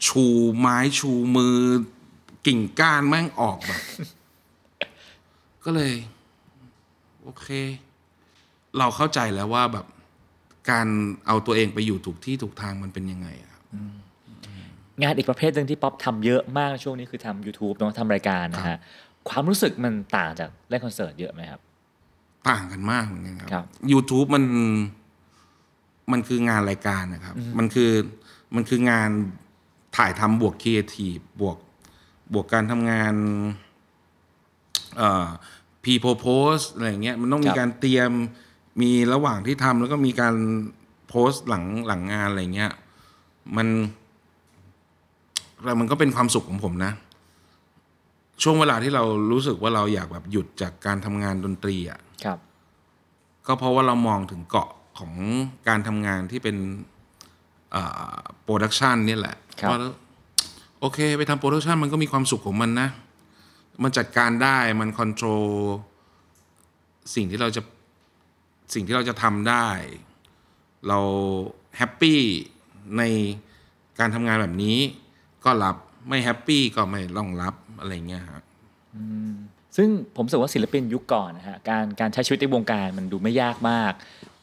[0.06, 0.24] ชู
[0.58, 1.56] ไม้ชูมือ
[2.46, 3.82] กิ่งก้านแม่งออกแบบ
[5.64, 5.92] ก็เลย
[7.22, 7.48] โอเค
[8.78, 9.86] เราเข้าใจแล้วว่าแบบ
[10.70, 10.86] การ
[11.26, 13.62] เอาตัวเองไปอยู่ถูกที่ถูกทางมันเป็นยังไงครับ
[15.02, 18.78] งานอีกประเภทหนึ่งที่ป๊อปทำเยอะมากช่วงนี้คือทำ YouTube เนอะทำรายการนะฮะ
[19.28, 21.60] ความรู้สึกมันต่างจากเล่นคอนเสิร์ตเยอะไหมครับ
[22.48, 24.44] ต่างกันมากเหมือนกันครับ ครับ YouTube มัน
[26.12, 27.92] มันคืองานรายการนะครับ มันคือ
[28.54, 29.10] มันคืองาน
[29.96, 31.56] ถ่ายทำบวกครีเอทีฟบวก
[32.32, 33.14] บวกการทำงาน
[34.96, 35.26] เอ่อ
[35.84, 38.10] พีโพโพสอะไรอย่างเงี้ยมันต้องมีครับ การเตรียม
[38.82, 40.34] มีระหว่างที่ทำแล้วก็มีการ
[41.08, 42.72] โพสต์หลังหลังงานอะไรเงี้ย
[43.56, 43.68] มัน
[45.64, 46.92] แต่มันก็เป็นความสุขของผมนะ
[48.42, 52.38] ช่วงเวลาที่เรารู้สึกว่าเราอยากแบบหยุดจากการทำงานดนตรีอะครับ
[53.46, 55.12] ก็เพราะว่าเรามองถึงเกาะของ
[55.68, 56.56] การทำงานที่เป็น
[58.42, 59.92] production เนี่ยแหละครับว่าแล้ว
[60.80, 62.88] โอเค ไปทำ production มันก็มีความสุขของมันนะ
[63.82, 65.46] มันจัดการได้มัน control
[67.14, 67.62] สิ่งที่เราจะ
[68.74, 69.66] สิ่งที่เราจะทำได้
[70.88, 70.98] เรา
[71.76, 72.20] แฮปปี้
[72.98, 73.02] ใน
[73.98, 74.78] การทำงานแบบนี้
[75.44, 75.76] ก็รับ
[76.08, 78.42] ไม่แฮปปี้ก็ไม่ต้องรับอะไรเงี้ยฮะ
[79.76, 83.92] ซึ่งผมรู้สึกว่าศิลปินยุคก่อนนะฮะการการใช้ชีวิตในวงการมันดูไม่ยากมาก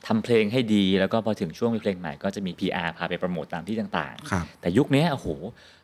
[0.07, 5.27] ทำเพลงให้ดีแล้วก็พอถึงช่วงมีเพลงใหม่ก็จะมี PR พาไปโปรโมตตามที่ต่างครับๆแต่ยุคนี้โอ้โห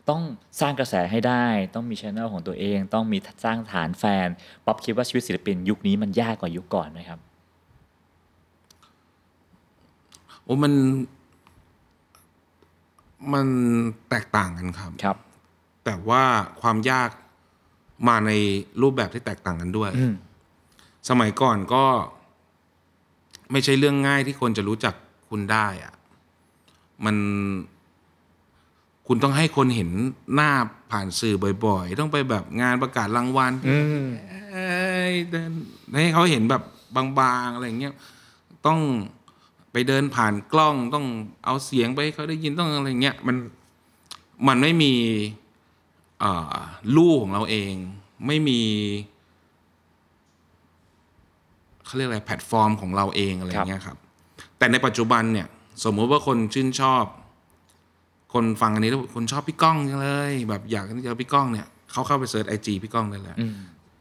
[0.09, 0.22] ต้อง
[0.61, 1.45] สร้างกระแสให้ได้
[1.76, 4.28] ต้องมีช anel ของตัวเอง ต้องมีสร้างฐานแฟน
[4.66, 7.20] ป๊อปคิดว่าชีวิตศิลปินยุคนี้มันยากกว่ายุคก่อนไหมครับ
[10.43, 10.74] โอ้มัน
[13.34, 13.47] มัน
[14.09, 15.17] แตกต่างกันครับ ครับ
[15.86, 16.24] แต่ว่า
[16.61, 17.09] ความยาก
[18.07, 18.32] มาใน
[18.82, 20.13] รูปแบบที่แตกต่างกันด้วย อืม
[21.09, 21.86] สมัยก่อนก็
[23.51, 24.93] ไม่ใช่เรื่องง่ายที่คนจะรู้จัก
[25.30, 25.93] คุณได้อะ
[27.05, 27.15] มัน
[29.07, 29.89] คุณต้องให้คนเห็น
[30.36, 30.51] หน้า
[30.91, 34.05] ผ่านสื่อบ่อยๆ ต้องไปแบบงานประกาศรางวัล อืม
[34.51, 35.51] เอ้ยเดิน
[36.01, 36.63] ให้เขาเห็นแบบ
[36.95, 37.93] บางๆ อะไรอย่างเงี้ย
[38.65, 38.80] ต้อง
[39.74, 41.05] ไปเดินผ่านกล้องต้อง
[41.45, 43.36] เอาเสียงไปให้เขาได้ยินต้องอะไรเงี้ยมัน
[44.47, 44.93] มันไม่มี
[46.19, 46.55] เอ่อ
[46.95, 47.74] ลู่ของเราเอง
[48.28, 48.61] ไม่มี
[51.86, 53.97] เขาเรียกอะไรแพลตฟอร์มของเราเองอะไรเงี้ยครับ
[54.59, 55.47] แแต่ในปัจจุบันเนี่ย
[55.86, 57.05] สมมุติว่าคนชื่นชอบ
[58.34, 63.53] คนฟังอันนี้แล้วคนชอบพี่ก้องจังเลย แบบอยากเจอพี่ก้องเนี่ยเขาเข้าไปเสิร์ชไอจีพี่ก้องได้แล้วอืม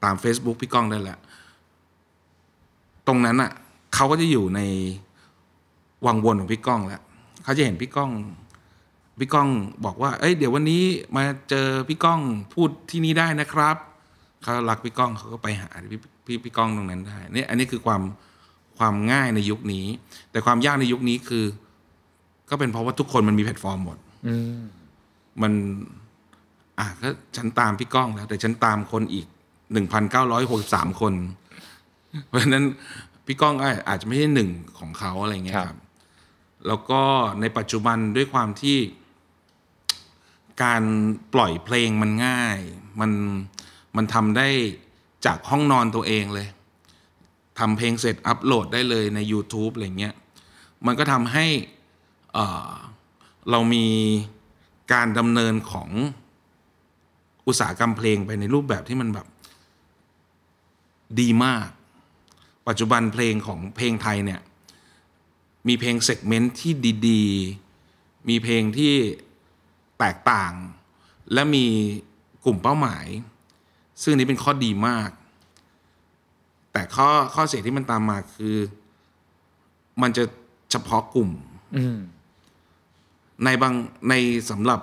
[0.05, 1.19] ตาม Facebook พี่ก้องได้แหละ
[3.07, 3.53] ตรงนั้นอะ
[3.95, 4.61] เขาก็จะอยู่ใน
[6.07, 7.03] วังวนของพี่ก้องแล้ว
[7.45, 8.11] เขาจะเห็นพี่ก้อง
[9.21, 9.49] พี่ก้อง
[9.85, 10.83] บอกว่า เอ้ยเดี๋ยววันนี้
[11.17, 12.21] มาเจอพี่ก้อง
[12.55, 13.77] พูดที่นี่ได้นะครับ
[14.43, 18.03] เขารักพี่ก้องเขาก็ไปหาพี่พี่พี่ก้องตรงนั้นได้เนี่ยอันนี้คือความ
[18.79, 19.87] ความง่ายในยุคนี้
[20.31, 21.45] แต่ความยากในยุคนี้คือ
[22.51, 24.61] ก็เป็นเพราะว่าทุกคนมันมีแพลตฟอร์มหมดอืม
[25.43, 25.53] มัน
[26.79, 29.27] อะก็ฉันตามพี่ก้องแล้ว แต่ฉันตามคนอีก
[29.73, 31.15] หนึ่งพันเก้าร้อยหกสามคน
[32.29, 32.65] เพราะฉะนั้น
[33.27, 35.79] พี่ก้องก็อาจจะไม่ใช่หนึ่งของเขาอะไรเงี้ยคครัรับบ
[36.67, 37.03] แล้วก็
[37.41, 38.79] ในปัจจุบันด้วยความที่
[40.63, 40.83] การ
[41.35, 42.59] ปล่อยเพลงมันง่าย
[43.01, 43.13] มัน
[43.97, 44.49] มันทำได้
[45.27, 46.49] จากห้องนอนตัวเองเลย
[47.59, 50.15] ทำเพลงเสร็จอัปโหลดได้เลยใน YouTube อะไรเงี้ย
[50.87, 51.47] มันก็ทำให้
[52.33, 52.73] เอ่อ
[53.51, 53.87] เรามี
[54.93, 55.89] การดำเนินของ
[57.47, 59.27] อุตสาหกรรมเพลงไปในรูปแบบที่มันแบบ
[61.21, 61.69] ดีมาก
[62.69, 64.41] ปัจจุบันเพลงของเพลงไทยเนี่ย
[65.69, 66.73] มีเพลงเซกเมนต์ที่
[67.09, 68.95] ดีๆ มีเพลงที่
[69.99, 70.53] แตกต่าง
[71.33, 71.67] และมี
[72.45, 73.07] กลุ่มเป้าหมาย
[74.03, 75.11] ซึ่งอันนี้เป็นข้อดีมาก
[76.73, 78.57] แต่ข้อข้อเสียที่มันตามมาคือ
[80.03, 80.25] มันจะ
[80.71, 81.31] เฉพาะกลุ่ม
[81.77, 81.99] อืม
[83.45, 83.75] ในบาง
[84.09, 84.15] ใน
[84.51, 84.81] สำหรับ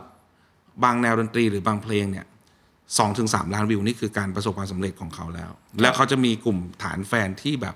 [0.84, 2.26] บางแนวดนตรีหรือบางเพลงเนี่ย
[2.98, 5.52] สองถึงสามล้านวิวนี่คือการประสบความสำเร็จของเขาแล้ว
[5.82, 7.76] แล้วเขาจะมีกลุ่มฐานแฟนที่แบบ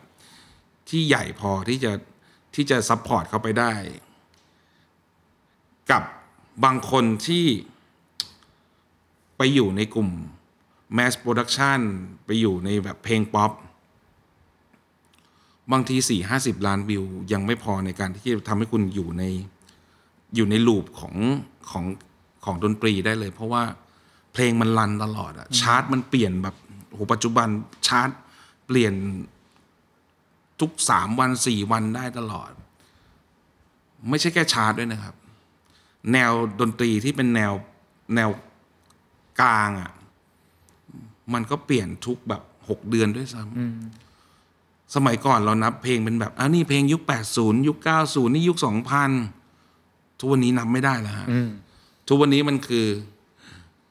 [0.89, 1.91] ที่ใหญ่พอที่จะ
[2.55, 3.73] ที่จะ support เขาไปได้
[5.91, 6.03] กับ
[6.63, 7.45] บางคนที่
[9.37, 10.09] ไปอยู่ในกลุ่ม
[10.97, 11.79] mass production
[12.25, 13.51] ไปอยู่ในแบบเพลงป๊อป
[15.71, 19.23] บางทีสี่ห้าสิบล้านวิว ยังไม่พอในการที่จะทำให้คุณอยู่ใน
[20.35, 21.15] อยู่ใน loop ของ
[21.69, 21.85] ของ
[22.45, 23.63] ของดนตรีได้เลย เพราะว่า
[24.33, 26.55] เพลงมัน run ตลอดอะชาร์ตมันเปลี่ยนแบบ
[26.89, 27.47] โหปัจจุบัน
[27.87, 28.09] ชาร์ต
[28.67, 28.93] เปลี่ยน
[30.63, 32.51] ทุกสามวันสี่วันได้ตลอด
[34.09, 35.15] ไม่ใช่แค่ชาร์ตด้วยนะครับ
[36.11, 37.51] แนวดนตรีที่เป็นแนว
[38.15, 38.29] แนว
[39.41, 39.91] กลางอะ
[41.33, 47.01] มันก็เปลี่ยนทุกแบบหกเดือนด้วยซ้ำสมัยก่อนเรานับเพลงเป็นแบบอ้าวนี่เพลงยุค
[47.35, 48.57] 80ยุค90นี่ยุค
[49.37, 51.49] 2000ทุกวันนี้นับไม่ได้แล้วฮะอืม
[52.07, 52.85] ทุกวันนี้มันคือ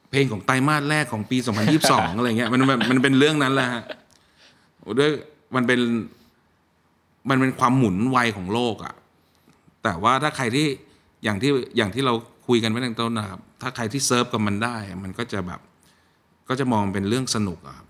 [0.09, 1.37] เพลงของไตรมาสแรกของปี
[1.77, 3.83] 2022อะไรเงี้ยมันมันมันเป็นเรื่องนั้นแหละฮะ
[4.99, 5.11] ด้วย
[5.55, 5.79] มันเป็น
[7.29, 8.95] มันเป็นความหมุนไวของโลกอะ่ะ
[9.83, 10.67] แต่ว่าถ้าใครที่
[11.23, 12.13] อย่างที่อย่างที่เรา
[12.47, 15.59] คุยกันไว้ตั้งแต่ต้นนะครับ ถ้าใครที่ surf กับมันได้ มันก็จะแบบ
[16.49, 17.87] ก็จะมองเป็นเรื่องสนุกอะครับ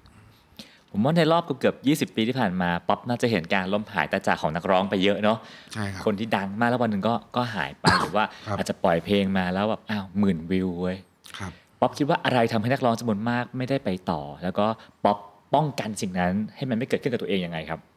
[0.91, 1.73] ผมว่าในรอบเกือ
[2.05, 5.37] บ20 ปีที่ผ่านมาป๊อปน่าจะเห็นการล้มหายตาจากของนักร้องไปเยอะเนาะ
[5.73, 10.97] ใช่ครับคนที่ดังมากแล้ววันหนึ่งก็ก็หายไปหรือว่าครับอาจจะปล่อยเพลงมาแล้วแบบอ้าวหมื่นวิวเว้ย
[11.37, 14.65] ครับป๊อปคิดว่าอะไรทำให้นักร้องจำนวนมากไม่ได้ไปต่อ แล้วก็
[15.03, 15.17] ป๊อป
[15.53, 17.92] ป้องกันสิ่งนั้นให้มันไม่เกิดขึ้นกับตัวเองยังไงครับโ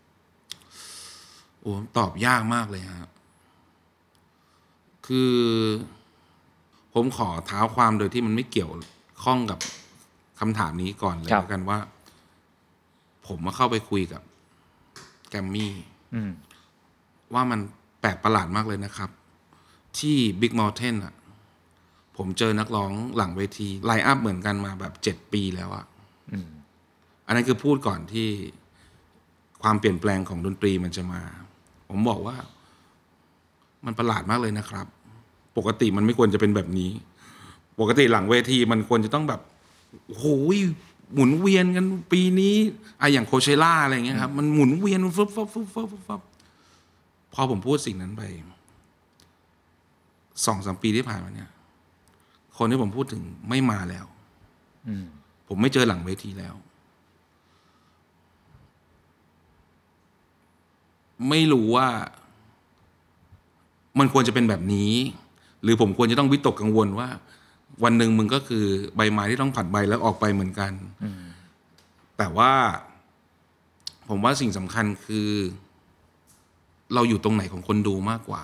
[1.66, 3.10] อ้ตอบยากมากเลยฮะ
[5.06, 5.34] คือ
[6.94, 8.70] ผมขอเท้าความโดยที่มันไม่เกี่ยว
[9.24, 9.58] ข้องกับ
[10.40, 11.78] คำถามนี้ก่อนเลยครับแล้วกันว่า
[13.26, 14.22] ผมมาเข้าไปคุยกับ
[15.28, 15.74] แกรมมี่
[16.14, 16.30] อืม
[17.34, 17.60] ว่ามัน
[18.00, 19.10] แปลกประหลาดมากเลยนะครับ
[19.98, 21.14] ที่ Big Mountain อะ
[22.16, 25.86] ผมเจอนักร้องหลังเวทีไลน์อัพเหมือนกันมาแบบเจ็ดปีแล้วอะ
[26.32, 26.48] อืม
[27.26, 28.28] อันนั้นคือพูดก่อนที่
[29.62, 31.22] ความเปลี่ยนแปลงของดนตรีมันจะมา
[31.88, 32.36] ผมบอกว่า
[33.86, 34.86] มันประหลาดมากเลยนะครับ
[35.56, 36.90] ปกติมันไม่ควรจะเป็นแบบนี้
[37.80, 39.40] ปกติหลังเวทีมันควรจะต้องแบบ
[40.06, 40.26] โอ้โห
[41.14, 42.54] หมุนเวียนกันปีนี้
[43.00, 46.20] อะอย่างโคเชล่าอะไรอย่างเงี้ยครับ มันหมุนเวียนฟึบฟึบฟึบฟึบฟึบฟึบ
[47.34, 48.22] พอผมพูดสิ่งนั้นไป
[50.46, 51.50] สองสามปีที่ผ่านมาเนี่ย
[52.56, 54.06] คนที่ผมพูดถึงไม่มาแล้ว
[54.86, 55.04] อืม
[55.48, 56.54] ผมไม่เจอหลังเวทีแล้ว
[61.28, 61.88] ไม่รู้ว่า
[63.98, 64.92] มันควรจะเป็นแบบนี้
[65.62, 67.08] หรือผมควรจะต้องวิตกกังวลว่า
[67.84, 68.64] วันหนึ่งมึงก็คือ
[68.96, 70.72] ใบไม้ที่ต้องผัดใบแล้วออกไปเหมือนกัน
[72.18, 72.52] แต่ว่า
[74.08, 75.28] ผมว่าสิ่งสำคัญคือ
[76.94, 78.42] เราอยู่ตรงไหนของคนดูมากกว่า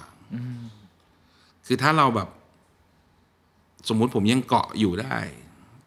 [1.67, 2.29] คือถ้าเราแบบ
[3.89, 5.17] สมมุติผมยังเกาะอยู่ได้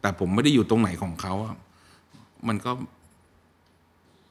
[0.01, 1.55] แต่ผมไม่ได้อยู่ตรงไหนของเขาอะ
[2.47, 2.71] มันก็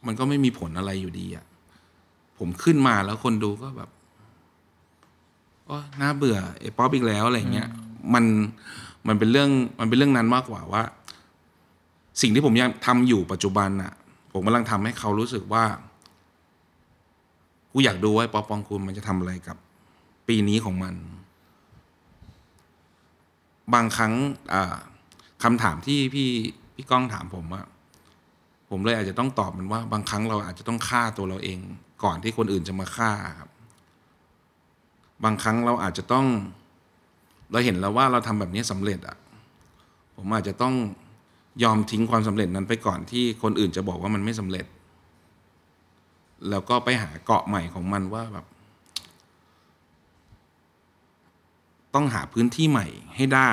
[0.07, 1.45] มันก็ไม่มีผลอะไรอยู่ดีอะ
[2.39, 3.91] ผมขึ้นมาแล้วคนดูก็แบบ
[5.67, 7.69] โอ้น่าเบื่อไอ้ป๊อปอีกแล้วอะไรเงี้ย
[8.15, 8.25] มัน
[9.09, 10.83] มันเป็นเรื่องมันเป็นเรื่องนั้นมากกว่าว่า
[12.23, 13.93] สิ่งที่ผมยังทำอยู่ปัจจุบันอะ
[14.33, 15.65] ผมกำลังทำให้เขารู้สึกว่า
[17.73, 19.57] กูอยากดูว่าไอ้ป๊อปปองกูลมันจะทำอะไรกับ
[20.29, 20.95] ปีนี้ของมัน
[23.75, 24.13] บางครั้ง
[24.53, 24.77] อ่า
[25.43, 26.31] คำถามที่พี่
[26.75, 27.65] พี่ก้องถามผมอะ
[28.71, 31.59] ผมเลยอาจจะต้องตอบมันว่า บางครั้งเราอาจจะต้องฆ่าตัวเราเอง
[32.05, 33.51] ก่อนที่คนอื่นจะมาฆ่าครับ
[35.25, 36.27] บางครั้งเราอาจจะต้อง
[37.53, 39.17] เราเห็นแล้วว่าเราทำแบบนี้สำเร็จอะ
[40.17, 40.75] ผมอาจจะต้อง
[41.63, 44.67] ยอมทิ้งความสำเร็จนั้นไปก่อนที่คนอื่นจะบอกว่ามันไม่สำเร็จ
[46.51, 48.47] แล้วก็ไปหาเกาะใหม่ของมันว่าแบบ
[51.95, 52.87] ต้องหาพื้นที่ใหม่
[53.17, 53.53] ให้ได้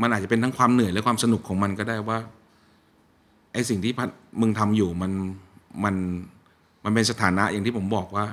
[0.00, 2.18] มันอาจจะเป็นทั้งความเหนื่อยและความสนุกของมันก็ได้ว่า
[3.52, 3.92] ไอสิ่งที่
[4.40, 5.12] มึงทำอยู่มัน
[5.84, 5.94] มัน
[6.84, 8.26] มันเป็นสถานะอย่างที่ผมบอกว่า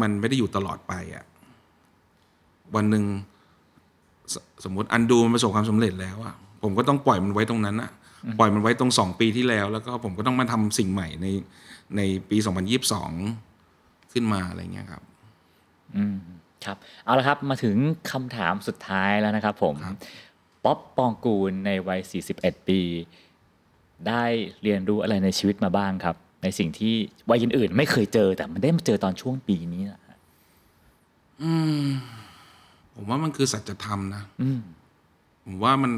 [0.00, 1.24] มันไม่ได้อยู่ตลอดไปอะ่ะ
[2.74, 3.04] วันหนึ่ง
[4.32, 4.34] ส
[4.64, 7.90] สมมติอันดูมันประสบความสำเร็จแล้วอะผมก็ต้องปล่อยมันไว้ตรงนั้นอะ
[8.38, 11.26] ปล่อยมันไว้ตรงสองปีที่แล้ว แล้วก็ผมก็ต้องมาทำสิ่งใหม่ใน
[11.96, 13.12] ในปีสองพันยิบสอง
[14.12, 15.02] ขึ้นมาอะไรเงี้ยครับ
[15.96, 16.16] อืม
[16.64, 17.76] ครับเอาละครับมาถึง
[18.10, 19.96] คำถามสุดท้ายแล้วนะครับ ผมครับ
[20.64, 22.00] ป๊อปปองกูลในวัย
[22.34, 22.80] 41 ปี
[24.08, 24.24] ได้
[24.62, 26.94] เรียนรู้อะไรในชีวิตมาบ้างครับ ในสิ่งที่
[27.30, 30.00] วัยอื่นๆไม่เคยเจอ แต่มันได้มาเจอตอนช่วงปีนี้นะ
[32.94, 34.60] ผมว่ามันคือสัจธรรมนะอืม
[35.46, 35.92] ผมว่ามัน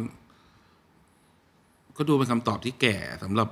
[1.96, 3.48] ก็ดูเป็นคำตอบที่แก่สำหรับ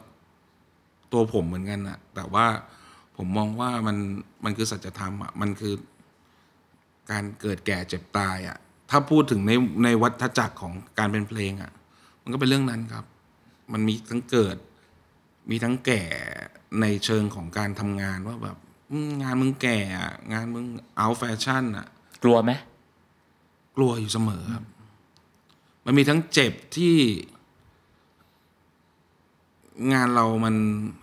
[1.12, 2.46] ตัวผมเหมือนกันนะแต่ว่า
[3.16, 3.96] ผมมองว่ามัน
[4.44, 5.74] มันคือสัจธรรมอะมันคือ
[7.10, 8.56] การเกิดแก่เจ็บตายอะ
[8.90, 9.52] ถ้าพูดถึงใน
[9.84, 11.72] ในวัฏจักรของการเป็นเพลงอะ
[12.22, 13.04] มันก็เป็นเรื่องนั้นครับ
[13.72, 14.56] มันมีทั้งเกิด
[15.50, 16.02] มีทั้งแก่
[16.80, 18.56] ในเชิงของการทำงานว่าแบบ
[18.90, 20.64] อืมงานมึงแก่อะงานมึง
[20.96, 21.86] เอาแฟชั่นอะ
[22.22, 22.52] กลัวไหม
[23.76, 24.64] กลัวอยู่เสมอครับ
[25.84, 26.96] มันมีทั้งเจ็บที่
[29.92, 30.54] งานเรามัน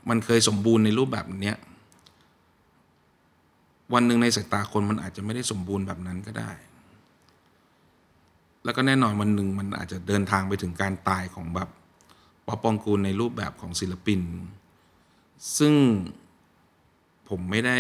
[0.10, 1.58] มันเคยสมบูรณ์ในรูปแบบเนี้ย
[3.94, 6.52] วันหนึ่งในสายตาคนมันอาจจะไม่ได้สมบูรณ์แบบนั้นก็ได้
[8.64, 11.70] แล้วก็แน่นอนวันหนึ่งมันอาจจะเดินทางไปถึงการตายของแบบ
[12.48, 14.22] ป๊อปปองกูลในรูปแบบของศิลปิน
[15.58, 15.74] ซึ่ง
[17.30, 17.78] ผมไม่ได้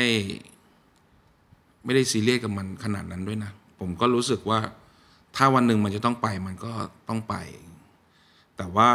[1.85, 4.59] ไม่ได้ซีเรียสกับมันขนาดนั้นด้วยนะ ผมก็รู้สึกว่า
[5.35, 6.73] ถ้าวันหนึ่งมันจะต้องไปมันก็
[7.09, 7.35] ต้องไป
[8.57, 8.89] แต่ว่า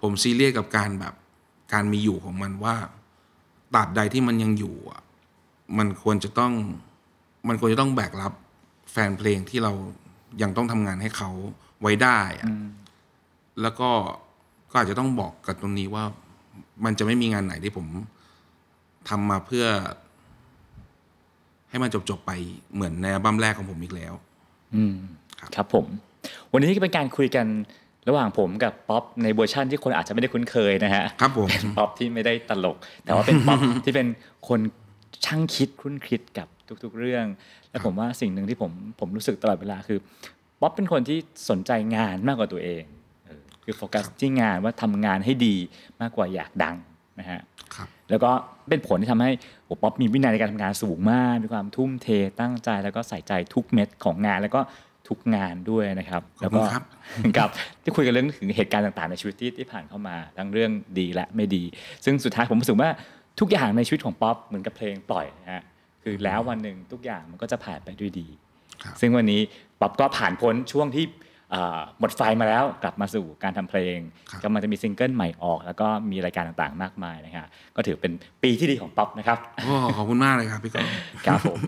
[0.00, 1.14] ผมซีเรียสกับการแบบ
[1.72, 2.76] การมีอยู่ของมันว่า
[3.74, 5.02] ตราบใดที่มันยังอยู่อะ
[5.78, 6.52] มันควรจะต้อง
[7.48, 8.32] มันควรจะต้องแบกรับ
[8.92, 9.72] แฟนเพลงที่เรา
[10.42, 11.30] ยังต้องทำงานให้เขา
[11.80, 12.50] ไว้ได้อะ
[13.62, 13.88] แล้วก็
[14.70, 16.04] ก็อาจจะต้องบอกกับตรงนี้ว่า
[16.84, 17.86] มันจะไม่มีงานไหนที่ผม
[19.08, 19.66] ทำมาเพื่อ
[21.70, 22.32] ให้มันจบๆไป
[22.74, 24.14] เหมือนในอัลบั้มแรกของผมอีกแล้ว
[24.74, 24.94] อืม
[25.38, 25.86] ครับครับผม
[26.52, 27.46] วันนี้ก็เป็นการคุยกัน
[28.08, 34.08] ระหว่างผมกับป๊อปในเวอร์ชั่นที่คนอาจจะไม่ได้คุ้นเคยนะฮะครับผมเป็นป๊อปที่ไม่ได้ตลก แต่ว่าเป็นป๊อปที่เป็น
[34.48, 34.60] คน
[35.24, 36.48] ช่างคิดครุ่นคิดกับ
[36.84, 37.26] ทุก ๆ เรื่อง
[37.70, 39.98] และผมว่าสิ่งหนึ่งที่ผมผมรู้สึกตลอดเวลาคือ
[40.60, 41.18] ป๊อปเป็นคนที่
[41.50, 43.03] สนใจงานมากกว่าตัวเองเออ
[43.64, 45.56] คือโฟกัสที่งานว่าทำงานให้ดี
[46.00, 46.76] มากกว่าอยากดัง
[47.20, 47.40] นะฮะ
[47.74, 48.30] ครับแล้วก็
[48.68, 49.30] เป็นผลที่ทำให้
[49.64, 52.08] โอ้ป๊อปมีวินัยในการทำงานสูงมาก มีความทุ่มเท
[52.40, 54.60] ตั้งใจแล้วก็ใส่ใจทุกเม็ดของงานแล้วก็
[55.08, 56.84] ทุกงานด้วยนะครับแล้วก็ขอบคุณครับ
[57.36, 57.50] ครับ
[57.82, 61.62] ที่คุยกันเรื่องถึงเหตุการณ์ต่างๆ ในชีวิตที่ที่ผ่านเข้ามาทั้งเรื่องดีและไม่ดี
[62.04, 62.90] ซึ่งสุดท้ายผมรู้สึกว่า
[63.40, 65.62] ทุกอย่างในชีวิตของป๊อปเหมือนกับเพลงปล่อยนะฮะ
[66.02, 68.26] คือแล้ววันหนึ่งทุกอย่างมันก็จะผ่านไปด้วยดี
[68.82, 69.40] ครับซึ่งวันนี้
[69.80, 71.22] ป๊อปก็ผ่านพ้นช่วงที่เอ่อ
[71.98, 73.98] หมดไฟมาแล้วกลับมาสู่การทำเพลง
[74.30, 77.46] ครับกำลังจะมีซิงเกิลใหม่ออก แล้วก็มีรายการต่างๆมากมายนะฮะ
[77.76, 80.86] ก็ถือเป็นปีที่ดีของป๊อปนะครับโอ้ขอบคุณมากเลยครับพี่ก้อง
[81.26, 81.58] ครับผม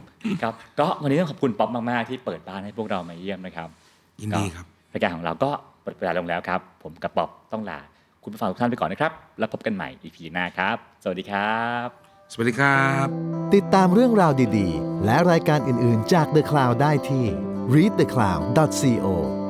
[0.43, 3.68] ครับก็วันนี้ต้องขอบคุณป๊อปมากๆที่เปิดบ้านให้พวกเรามาเยี่ยมนะครับ
[4.20, 5.51] ยินดีครับก็รายการของเราก็
[5.82, 7.78] หมดเวลาลงแล้วครับ ผมกับป๊อปต้องลา
[8.22, 11.89] คุณผู้ฟังทุกท่านไปก่อนนะครับ แล้วพบกันใหม่ EP หน้าครับ สวัสดีครับ
[12.32, 13.07] สวัสดีครับ
[13.55, 17.24] ติดตามเรื่องราวดีๆ และรายการอื่นๆจาก The Cloud ได้ที่
[17.74, 19.07] readthecloud.co